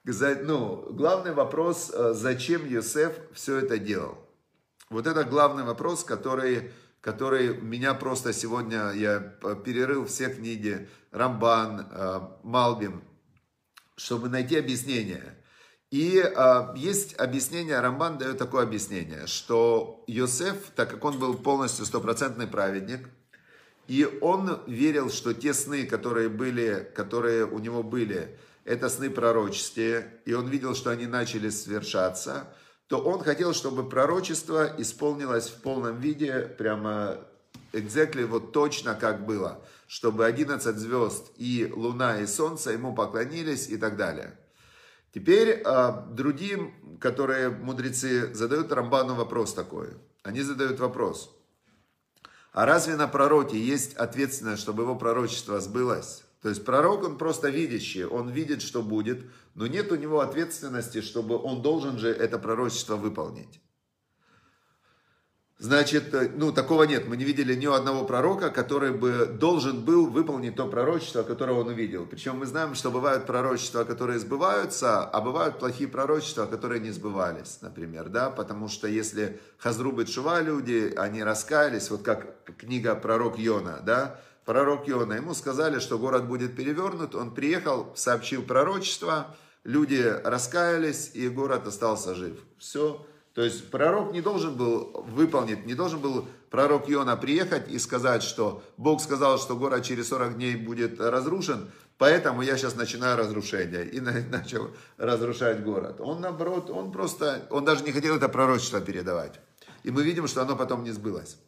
Ну, 0.04 0.86
главный 0.92 1.32
вопрос, 1.32 1.90
э, 1.92 2.14
зачем 2.14 2.66
Йосеф 2.66 3.12
все 3.32 3.58
это 3.58 3.78
делал? 3.78 4.18
Вот 4.88 5.06
это 5.06 5.24
главный 5.24 5.62
вопрос, 5.62 6.04
который, 6.04 6.72
который 7.00 7.56
меня 7.60 7.94
просто 7.94 8.32
сегодня, 8.32 8.90
я 8.92 9.20
перерыл 9.20 10.06
все 10.06 10.30
книги, 10.30 10.88
Рамбан, 11.12 11.86
э, 11.90 12.20
Малбим, 12.42 13.02
чтобы 13.96 14.28
найти 14.28 14.56
объяснение– 14.56 15.36
и 15.90 16.22
э, 16.22 16.74
есть 16.76 17.18
объяснение, 17.18 17.80
Рамбан 17.80 18.18
дает 18.18 18.38
такое 18.38 18.62
объяснение, 18.62 19.26
что 19.26 20.04
Йосеф, 20.06 20.56
так 20.76 20.88
как 20.90 21.04
он 21.04 21.18
был 21.18 21.34
полностью 21.34 21.84
стопроцентный 21.84 22.46
праведник, 22.46 23.08
и 23.88 24.06
он 24.20 24.60
верил, 24.68 25.10
что 25.10 25.34
те 25.34 25.52
сны, 25.52 25.84
которые 25.84 26.28
были, 26.28 26.88
которые 26.94 27.44
у 27.44 27.58
него 27.58 27.82
были, 27.82 28.38
это 28.64 28.88
сны 28.88 29.10
пророческие, 29.10 30.20
и 30.26 30.32
он 30.32 30.46
видел, 30.46 30.76
что 30.76 30.90
они 30.90 31.06
начали 31.06 31.50
свершаться, 31.50 32.54
то 32.86 32.98
он 32.98 33.20
хотел, 33.24 33.52
чтобы 33.52 33.88
пророчество 33.88 34.72
исполнилось 34.78 35.48
в 35.48 35.60
полном 35.60 35.98
виде, 35.98 36.42
прямо 36.56 37.18
exactly 37.72 38.26
вот 38.26 38.52
точно 38.52 38.94
как 38.94 39.26
было, 39.26 39.60
чтобы 39.88 40.24
11 40.24 40.76
звезд 40.76 41.32
и 41.36 41.68
луна 41.74 42.20
и 42.20 42.26
солнце 42.26 42.70
ему 42.70 42.94
поклонились 42.94 43.68
и 43.68 43.76
так 43.76 43.96
далее. 43.96 44.36
Теперь 45.12 45.62
а, 45.64 46.06
другие, 46.10 46.72
которые 47.00 47.50
мудрецы 47.50 48.32
задают 48.34 48.72
Рамбану 48.72 49.14
вопрос 49.14 49.54
такой. 49.54 49.88
Они 50.22 50.42
задают 50.42 50.78
вопрос. 50.78 51.36
А 52.52 52.66
разве 52.66 52.96
на 52.96 53.08
пророке 53.08 53.58
есть 53.58 53.94
ответственность, 53.94 54.62
чтобы 54.62 54.82
его 54.82 54.96
пророчество 54.96 55.60
сбылось? 55.60 56.24
То 56.42 56.48
есть 56.48 56.64
пророк, 56.64 57.04
он 57.04 57.18
просто 57.18 57.48
видящий, 57.48 58.04
он 58.04 58.30
видит, 58.30 58.62
что 58.62 58.82
будет, 58.82 59.24
но 59.54 59.66
нет 59.66 59.92
у 59.92 59.96
него 59.96 60.20
ответственности, 60.20 61.00
чтобы 61.00 61.36
он 61.36 61.60
должен 61.60 61.98
же 61.98 62.08
это 62.08 62.38
пророчество 62.38 62.96
выполнить. 62.96 63.60
Значит, 65.60 66.14
э, 66.14 66.30
ну, 66.34 66.52
такого 66.52 66.84
нет. 66.84 67.06
Мы 67.06 67.18
не 67.18 67.24
видели 67.24 67.54
ни 67.54 67.66
одного 67.66 68.06
пророка, 68.06 68.48
который 68.48 68.92
бы 68.92 69.26
должен 69.26 69.84
был 69.84 70.06
выполнить 70.06 70.56
то 70.56 70.66
пророчество, 70.66 71.22
которое 71.22 71.52
он 71.52 71.68
увидел. 71.68 72.06
Причем 72.06 72.38
мы 72.38 72.46
знаем, 72.46 72.74
что 72.74 72.90
бывают 72.90 73.26
пророчества, 73.26 73.84
которые 73.84 74.18
сбываются, 74.18 75.04
а 75.04 75.20
бывают 75.20 75.58
плохие 75.58 75.86
пророчества, 75.86 76.46
которые 76.46 76.80
не 76.80 76.90
сбывались, 76.90 77.58
например, 77.60 78.08
да, 78.08 78.30
потому 78.30 78.68
что 78.68 78.88
если 78.88 79.38
Хазрубы 79.58 80.06
Чува 80.06 80.40
люди, 80.40 80.94
они 80.96 81.22
раскаялись, 81.22 81.90
вот 81.90 82.00
как 82.00 82.42
книга 82.56 82.94
пророк 82.94 83.38
Йона, 83.38 83.80
да, 83.84 84.18
пророк 84.46 84.88
Йона, 84.88 85.12
ему 85.12 85.34
сказали, 85.34 85.78
что 85.78 85.98
город 85.98 86.26
будет 86.26 86.56
перевернут, 86.56 87.14
он 87.14 87.34
приехал, 87.34 87.92
сообщил 87.96 88.42
пророчество, 88.42 89.36
люди 89.64 90.02
раскаялись, 90.24 91.10
и 91.12 91.28
город 91.28 91.66
остался 91.66 92.14
жив. 92.14 92.38
Все, 92.56 93.06
то 93.34 93.42
есть 93.42 93.70
пророк 93.70 94.12
не 94.12 94.20
должен 94.20 94.56
был 94.56 95.04
выполнить, 95.06 95.64
не 95.64 95.74
должен 95.74 96.00
был 96.00 96.26
пророк 96.50 96.90
Иона 96.90 97.16
приехать 97.16 97.70
и 97.70 97.78
сказать, 97.78 98.24
что 98.24 98.62
Бог 98.76 99.00
сказал, 99.00 99.38
что 99.38 99.56
город 99.56 99.84
через 99.84 100.08
40 100.08 100.34
дней 100.34 100.56
будет 100.56 101.00
разрушен, 101.00 101.70
поэтому 101.96 102.42
я 102.42 102.56
сейчас 102.56 102.74
начинаю 102.74 103.16
разрушение. 103.16 103.86
И 103.88 104.00
начал 104.00 104.70
разрушать 104.96 105.62
город. 105.62 106.00
Он 106.00 106.20
наоборот, 106.20 106.70
он 106.70 106.90
просто, 106.90 107.46
он 107.50 107.64
даже 107.64 107.84
не 107.84 107.92
хотел 107.92 108.16
это 108.16 108.28
пророчество 108.28 108.80
передавать. 108.80 109.38
И 109.84 109.92
мы 109.92 110.02
видим, 110.02 110.26
что 110.26 110.42
оно 110.42 110.56
потом 110.56 110.82
не 110.82 110.90
сбылось. 110.90 111.38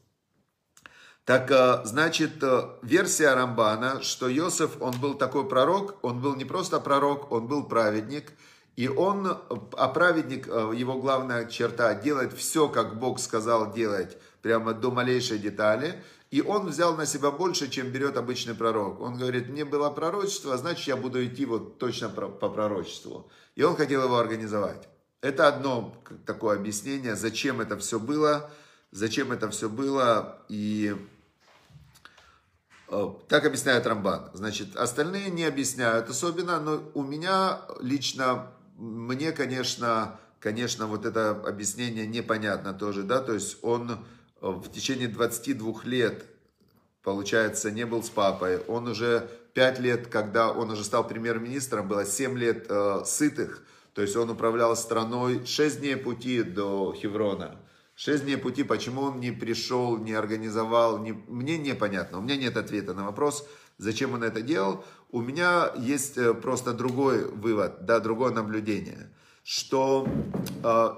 Так, 1.24 1.50
э, 1.50 1.82
значит, 1.84 2.42
э, 2.42 2.62
версия 2.82 3.34
Рамбана, 3.34 4.02
что 4.02 4.32
Иосиф, 4.32 4.80
он 4.80 4.92
был 5.00 5.14
такой 5.14 5.48
пророк, 5.48 5.96
он 6.02 6.20
был 6.20 6.34
не 6.36 6.44
просто 6.44 6.78
пророк, 6.80 7.32
он 7.32 7.48
был 7.48 7.64
праведник– 7.64 8.32
и 8.76 8.88
он, 8.88 9.26
а 9.72 9.88
праведник, 9.88 10.48
э, 10.48 10.72
его 10.74 10.98
главная 10.98 11.44
черта, 11.46 11.94
делает 11.94 12.32
все, 12.32 12.68
как 12.68 12.98
Бог 12.98 13.20
сказал 13.20 13.72
делать, 13.72 14.16
прямо 14.40 14.72
до 14.72 14.90
малейшей 14.90 15.38
детали. 15.38 16.02
И 16.30 16.40
он 16.40 16.68
взял 16.68 16.96
на 16.96 17.04
себя 17.04 17.30
больше, 17.30 17.68
чем 17.68 17.90
берет 17.90 18.16
обычный 18.16 18.54
пророк. 18.54 19.00
Он 19.00 19.18
говорит, 19.18 19.50
мне 19.50 19.66
было 19.66 19.90
пророчество, 19.90 20.56
значит 20.56 20.86
я 20.86 20.96
буду 20.96 21.22
идти 21.22 21.44
вот 21.44 21.78
точно 21.78 22.08
по 22.08 22.48
пророчеству. 22.48 23.30
И 23.54 23.62
он 23.62 23.76
хотел 23.76 24.04
его 24.04 24.16
организовать. 24.16 24.88
Это 25.20 25.46
одно 25.46 25.94
такое 26.24 26.56
объяснение, 26.56 27.14
зачем 27.14 27.60
это 27.60 27.76
все 27.76 28.00
было, 28.00 28.50
зачем 28.90 29.30
это 29.30 29.50
все 29.50 29.68
было. 29.68 30.38
И 30.48 30.96
э, 32.88 33.10
так 33.28 33.44
объясняет 33.44 33.86
Рамбан. 33.86 34.30
Значит, 34.32 34.74
остальные 34.76 35.30
не 35.30 35.44
объясняют 35.44 36.08
особенно, 36.08 36.58
но 36.58 36.82
у 36.94 37.02
меня 37.02 37.60
лично 37.80 38.50
мне, 38.82 39.30
конечно, 39.30 40.18
конечно, 40.40 40.88
вот 40.88 41.06
это 41.06 41.30
объяснение 41.30 42.04
непонятно 42.04 42.74
тоже, 42.74 43.04
да, 43.04 43.20
то 43.20 43.32
есть 43.32 43.58
он 43.62 43.92
э, 43.92 43.96
в 44.40 44.68
течение 44.72 45.06
22 45.06 45.82
лет, 45.84 46.24
получается, 47.04 47.70
не 47.70 47.86
был 47.86 48.02
с 48.02 48.10
папой, 48.10 48.58
он 48.66 48.88
уже 48.88 49.30
5 49.54 49.78
лет, 49.78 50.08
когда 50.08 50.50
он 50.50 50.70
уже 50.70 50.82
стал 50.82 51.06
премьер-министром, 51.06 51.86
было 51.86 52.04
7 52.04 52.36
лет 52.36 52.66
э, 52.68 53.02
сытых, 53.06 53.62
то 53.94 54.02
есть 54.02 54.16
он 54.16 54.30
управлял 54.30 54.74
страной 54.74 55.46
6 55.46 55.78
дней 55.78 55.96
пути 55.96 56.42
до 56.42 56.92
Хеврона. 56.92 57.60
6 57.94 58.24
дней 58.24 58.36
пути, 58.36 58.64
почему 58.64 59.02
он 59.02 59.20
не 59.20 59.30
пришел, 59.30 59.96
не 59.96 60.12
организовал, 60.12 60.98
не, 60.98 61.12
мне 61.12 61.56
непонятно, 61.56 62.18
у 62.18 62.22
меня 62.22 62.36
нет 62.36 62.56
ответа 62.56 62.94
на 62.94 63.04
вопрос, 63.04 63.46
зачем 63.82 64.14
он 64.14 64.22
это 64.22 64.40
делал. 64.42 64.84
У 65.10 65.20
меня 65.20 65.72
есть 65.76 66.16
э, 66.16 66.32
просто 66.34 66.72
другой 66.72 67.24
вывод, 67.28 67.84
да, 67.84 68.00
другое 68.00 68.32
наблюдение, 68.32 69.10
что 69.42 70.08
э, 70.64 70.88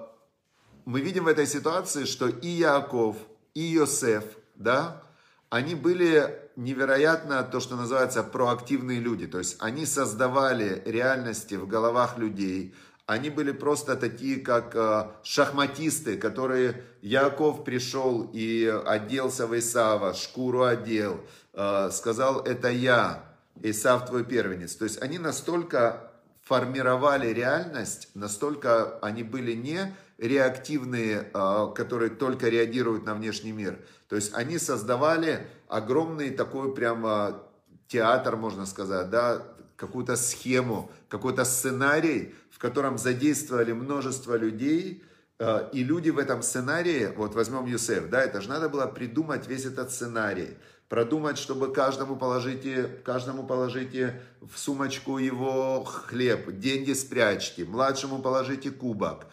мы 0.85 1.01
видим 1.01 1.25
в 1.25 1.29
этой 1.29 1.47
ситуации, 1.47 2.05
что 2.05 2.29
и 2.29 2.49
Яков, 2.49 3.17
и 3.55 3.63
Йосеф, 3.63 4.25
да, 4.55 5.03
они 5.51 5.75
были 5.75 6.41
невероятно 6.57 7.43
то, 7.43 7.61
что 7.61 7.77
называется 7.77 8.23
проактивные 8.23 9.01
люди. 9.01 9.27
То 9.27 9.39
есть 9.39 9.57
они 9.61 9.87
создавали 9.87 10.83
реальности 10.85 11.55
в 11.55 11.67
головах 11.67 12.19
людей. 12.19 12.75
Они 13.07 13.29
были 13.29 13.53
просто 13.53 13.97
такие, 13.97 14.41
как 14.41 14.75
э, 14.75 15.11
шахматисты, 15.23 16.17
которые 16.17 16.83
Яков 17.03 17.65
пришел 17.65 18.31
и 18.33 18.67
оделся 18.87 19.47
в 19.47 19.59
Исава, 19.59 20.15
шкуру 20.15 20.65
одел, 20.65 21.21
э, 21.53 21.91
сказал, 21.93 22.41
это 22.41 22.71
я. 22.71 23.25
Исав 23.63 24.07
твой 24.07 24.25
первенец. 24.25 24.75
То 24.75 24.85
есть 24.85 25.01
они 25.01 25.19
настолько 25.19 26.11
формировали 26.43 27.29
реальность, 27.29 28.09
настолько 28.15 28.99
они 28.99 29.23
были 29.23 29.53
не 29.53 29.95
реактивные, 30.19 31.31
а, 31.33 31.69
которые 31.69 32.11
только 32.11 32.49
реагируют 32.49 33.05
на 33.05 33.15
внешний 33.15 33.53
мир. 33.53 33.79
То 34.09 34.17
есть 34.17 34.35
они 34.35 34.59
создавали 34.59 35.47
огромный 35.69 36.31
такой 36.31 36.75
прямо 36.75 37.43
театр, 37.89 38.37
можно 38.37 38.67
сказать, 38.67 39.11
да, 39.11 39.43
какую-то 39.77 40.17
схему, 40.17 40.91
какой-то 41.09 41.45
сценарий, 41.45 42.35
в 42.51 42.59
котором 42.59 42.99
задействовали 42.99 43.73
множество 43.73 44.37
людей, 44.37 45.03
а, 45.39 45.69
и 45.73 45.83
люди 45.83 46.11
в 46.11 46.19
этом 46.19 46.43
сценарии, 46.43 47.13
вот 47.17 47.35
возьмем 47.35 47.67
Юсеф, 47.67 48.09
да, 48.09 48.23
это 48.23 48.41
же 48.41 48.49
надо 48.49 48.69
было 48.69 48.87
придумать 48.87 49.47
весь 49.47 49.65
этот 49.65 49.91
сценарий 49.91 50.57
продумать, 50.89 51.39
чтобы 51.39 51.73
каждому 51.73 52.17
положите, 52.17 52.85
каждому 53.05 53.45
положите 53.45 54.21
в 54.41 54.59
сумочку 54.59 55.19
его 55.19 55.83
хлеб, 55.85 56.53
деньги 56.59 56.93
спрячьте, 56.93 57.65
младшему 57.65 58.21
положите 58.21 58.71
кубок. 58.71 59.27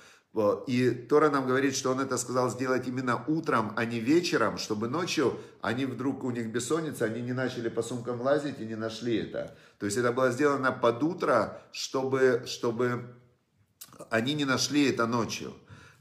И 0.67 0.91
Тора 1.10 1.30
нам 1.30 1.46
говорит, 1.46 1.76
что 1.76 1.91
он 1.91 2.00
это 2.00 2.17
сказал 2.17 2.50
сделать 2.50 2.88
именно 2.88 3.24
утром, 3.28 3.74
а 3.76 3.84
не 3.84 4.00
вечером, 4.00 4.58
чтобы 4.58 4.88
ночью 4.88 5.38
они 5.62 5.86
вдруг, 5.86 6.24
у 6.24 6.32
них 6.32 6.48
бессонница, 6.48 7.06
они 7.06 7.22
не 7.22 7.34
начали 7.34 7.67
по 7.67 7.82
сумкам 7.82 8.22
лазить 8.22 8.60
и 8.60 8.65
не 8.65 8.76
нашли 8.76 9.17
это. 9.17 9.58
То 9.78 9.86
есть 9.86 9.98
это 9.98 10.13
было 10.13 10.32
сделано 10.32 10.72
под 10.72 11.04
утро, 11.04 11.62
чтобы, 11.74 12.44
чтобы 12.46 13.13
они 14.10 14.34
не 14.34 14.46
нашли 14.46 14.89
это 14.89 15.06
ночью. 15.06 15.54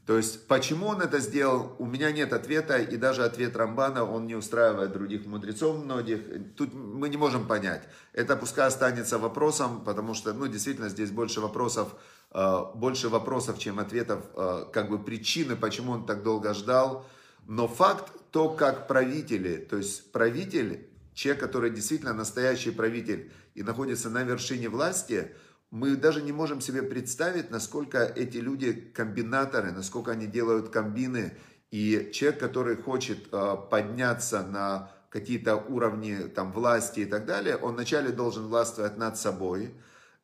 То 0.05 0.17
есть, 0.17 0.47
почему 0.47 0.87
он 0.87 1.01
это 1.01 1.19
сделал, 1.19 1.75
у 1.77 1.85
меня 1.85 2.11
нет 2.11 2.33
ответа, 2.33 2.77
и 2.77 2.97
даже 2.97 3.23
ответ 3.23 3.55
Рамбана, 3.55 4.03
он 4.03 4.25
не 4.27 4.35
устраивает 4.35 4.93
других 4.93 5.25
мудрецов 5.25 5.83
многих. 5.83 6.21
Тут 6.55 6.73
мы 6.73 7.07
не 7.07 7.17
можем 7.17 7.47
понять. 7.47 7.83
Это 8.11 8.35
пускай 8.35 8.65
останется 8.65 9.19
вопросом, 9.19 9.83
потому 9.83 10.13
что, 10.13 10.33
ну, 10.33 10.47
действительно, 10.47 10.89
здесь 10.89 11.11
больше 11.11 11.39
вопросов, 11.39 11.89
э, 11.93 11.97
больше 12.75 13.09
вопросов, 13.09 13.59
чем 13.59 13.79
ответов, 13.79 14.23
э, 14.35 14.65
как 14.71 14.89
бы 14.89 14.99
причины, 15.03 15.55
почему 15.55 15.91
он 15.93 16.05
так 16.05 16.23
долго 16.23 16.53
ждал. 16.53 17.05
Но 17.47 17.67
факт, 17.67 18.11
то, 18.31 18.49
как 18.49 18.87
правители, 18.87 19.57
то 19.57 19.77
есть 19.77 20.11
правитель, 20.11 20.87
человек, 21.13 21.41
который 21.41 21.71
действительно 21.71 22.13
настоящий 22.13 22.71
правитель 22.71 23.31
и 23.55 23.63
находится 23.63 24.09
на 24.09 24.23
вершине 24.23 24.69
власти– 24.69 25.31
мы 25.71 25.95
даже 25.95 26.21
не 26.21 26.33
можем 26.33 26.59
себе 26.59 26.83
представить, 26.83 27.49
насколько 27.49 28.03
эти 28.03 28.37
люди 28.37 28.73
комбинаторы, 28.73 29.71
насколько 29.71 30.11
они 30.11 30.27
делают 30.27 30.69
комбины. 30.69 31.33
И 31.71 32.11
человек, 32.13 32.41
который 32.41 32.75
хочет 32.75 33.29
э, 33.31 33.55
подняться 33.69 34.43
на 34.43 34.91
какие-то 35.09 35.55
уровни 35.55 36.27
там, 36.27 36.51
власти 36.51 37.01
и 37.01 37.05
так 37.05 37.25
далее, 37.25 37.55
он 37.55 37.75
вначале 37.75 38.09
должен 38.09 38.47
властвовать 38.47 38.97
над 38.97 39.17
собой 39.17 39.73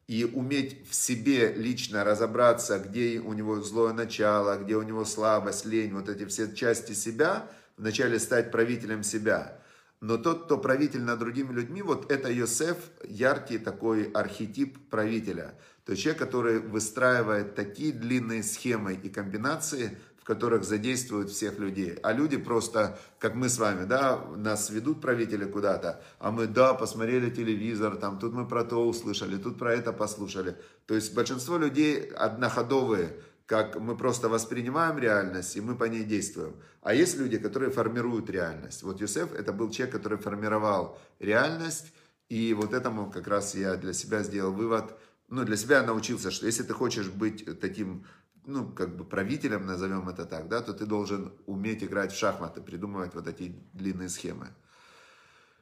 и 0.07 0.23
уметь 0.23 0.87
в 0.89 0.95
себе 0.95 1.53
лично 1.53 2.03
разобраться, 2.03 2.79
где 2.79 3.19
у 3.19 3.33
него 3.33 3.61
злое 3.61 3.93
начало, 3.93 4.57
где 4.57 4.75
у 4.77 4.81
него 4.81 5.03
слабость, 5.03 5.65
лень, 5.65 5.93
вот 5.93 6.07
эти 6.07 6.25
все 6.25 6.53
части 6.53 6.93
себя, 6.93 7.49
вначале 7.75 8.17
стать 8.19 8.49
правителем 8.49 9.03
себя. 9.03 9.59
Но 9.99 10.17
тот, 10.17 10.45
кто 10.45 10.57
правитель 10.57 11.01
над 11.01 11.19
другими 11.19 11.51
людьми, 11.51 11.81
вот 11.81 12.11
это 12.11 12.31
Йосеф, 12.31 12.77
яркий 13.03 13.57
такой 13.57 14.03
архетип 14.11 14.77
правителя. 14.89 15.55
То 15.85 15.93
есть 15.93 16.03
человек, 16.03 16.21
который 16.21 16.59
выстраивает 16.59 17.55
такие 17.55 17.91
длинные 17.91 18.43
схемы 18.43 18.93
и 18.93 19.09
комбинации, 19.09 19.97
которых 20.27 20.65
задействуют 20.65 21.29
всех 21.29 21.57
людей. 21.57 21.97
А 22.03 22.11
люди 22.11 22.35
просто, 22.35 22.99
как 23.17 23.33
мы 23.33 23.47
с 23.47 23.57
вами, 23.57 23.85
да, 23.85 24.21
нас 24.35 24.69
ведут 24.69 24.99
правители 24.99 25.45
куда-то, 25.45 26.03
а 26.19 26.31
мы, 26.31 26.47
да, 26.47 26.73
посмотрели 26.73 27.29
телевизор, 27.29 27.95
там, 27.95 28.19
тут 28.19 28.33
мы 28.33 28.45
про 28.45 28.65
то 28.65 28.85
услышали, 28.85 29.37
тут 29.37 29.57
про 29.57 29.73
это 29.73 29.93
послушали. 29.93 30.57
То 30.85 30.95
есть 30.95 31.15
большинство 31.15 31.57
людей 31.57 32.11
одноходовые, 32.11 33.13
как 33.45 33.79
мы 33.79 33.95
просто 33.95 34.27
воспринимаем 34.27 34.99
реальность, 34.99 35.55
и 35.55 35.61
мы 35.61 35.77
по 35.77 35.85
ней 35.85 36.03
действуем. 36.03 36.57
А 36.81 36.93
есть 36.93 37.17
люди, 37.17 37.37
которые 37.37 37.71
формируют 37.71 38.29
реальность. 38.29 38.83
Вот 38.83 38.99
Юсеф 38.99 39.33
это 39.33 39.53
был 39.53 39.69
человек, 39.71 39.95
который 39.95 40.17
формировал 40.17 40.99
реальность, 41.19 41.93
и 42.27 42.53
вот 42.53 42.73
этому 42.73 43.09
как 43.09 43.27
раз 43.27 43.55
я 43.55 43.77
для 43.77 43.93
себя 43.93 44.23
сделал 44.23 44.51
вывод, 44.51 44.91
ну, 45.29 45.45
для 45.45 45.55
себя 45.55 45.83
научился, 45.83 46.31
что 46.31 46.45
если 46.45 46.63
ты 46.63 46.73
хочешь 46.73 47.07
быть 47.07 47.59
таким 47.61 48.05
ну, 48.47 48.65
как 48.65 48.95
бы 48.95 49.03
правителем, 49.03 49.65
назовем 49.65 50.07
это 50.09 50.25
так, 50.25 50.47
да, 50.47 50.61
то 50.61 50.73
ты 50.73 50.85
должен 50.85 51.33
уметь 51.45 51.83
играть 51.83 52.13
в 52.13 52.17
шахматы, 52.17 52.61
придумывать 52.61 53.13
вот 53.13 53.27
эти 53.27 53.53
длинные 53.73 54.09
схемы. 54.09 54.47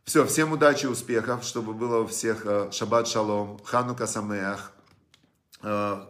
Все, 0.03 0.23
всем 0.25 0.51
удачи, 0.51 0.85
успехов, 0.85 1.43
чтобы 1.43 1.73
было 1.73 2.01
у 2.01 2.07
всех 2.07 2.45
э, 2.45 2.71
шаббат 2.71 3.07
шалом, 3.07 3.59
ханука 3.63 4.05
самеах. 4.05 4.71
Э, 5.63 6.05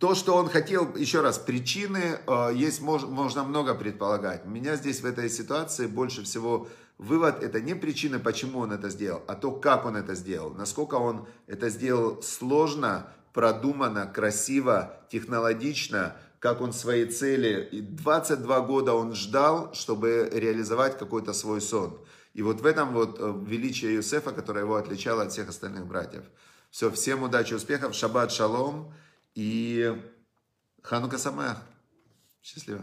то, 0.00 0.16
что 0.16 0.34
он 0.34 0.48
хотел, 0.48 0.96
еще 0.96 1.20
раз, 1.20 1.38
причины 1.38 2.18
э, 2.26 2.50
есть, 2.52 2.80
можно 2.80 3.44
много 3.44 3.76
предполагать. 3.76 4.44
Меня 4.44 4.74
здесь 4.74 5.02
в 5.02 5.06
этой 5.06 5.30
ситуации 5.30 5.86
больше 5.86 6.24
всего 6.24 6.68
вывод, 6.98 7.44
это 7.44 7.60
не 7.60 7.74
причина, 7.74 8.18
почему 8.18 8.58
он 8.58 8.72
это 8.72 8.90
сделал, 8.90 9.22
а 9.28 9.36
то, 9.36 9.52
как 9.52 9.86
он 9.86 9.96
это 9.96 10.16
сделал. 10.16 10.50
Насколько 10.50 10.96
он 10.96 11.28
это 11.46 11.68
сделал 11.68 12.20
сложно, 12.22 13.06
продуманно, 13.32 14.06
красиво, 14.06 14.96
технологично, 15.10 16.16
как 16.38 16.60
он 16.60 16.72
свои 16.72 17.06
цели. 17.06 17.68
И 17.72 17.80
22 17.80 18.60
года 18.62 18.94
он 18.94 19.14
ждал, 19.14 19.72
чтобы 19.74 20.28
реализовать 20.32 20.98
какой-то 20.98 21.32
свой 21.32 21.60
сон. 21.60 21.98
И 22.34 22.42
вот 22.42 22.60
в 22.60 22.66
этом 22.66 22.92
вот 22.92 23.18
э, 23.20 23.34
величие 23.46 23.94
Юсефа, 23.94 24.32
которое 24.32 24.60
его 24.60 24.76
отличало 24.76 25.22
от 25.22 25.32
всех 25.32 25.48
остальных 25.48 25.86
братьев. 25.86 26.24
Все, 26.70 26.90
всем 26.90 27.22
удачи, 27.22 27.52
успехов, 27.54 27.94
шаббат, 27.94 28.32
шалом 28.32 28.94
и 29.34 29.94
ханука 30.82 31.18
самая. 31.18 31.56
Счастливо. 32.42 32.82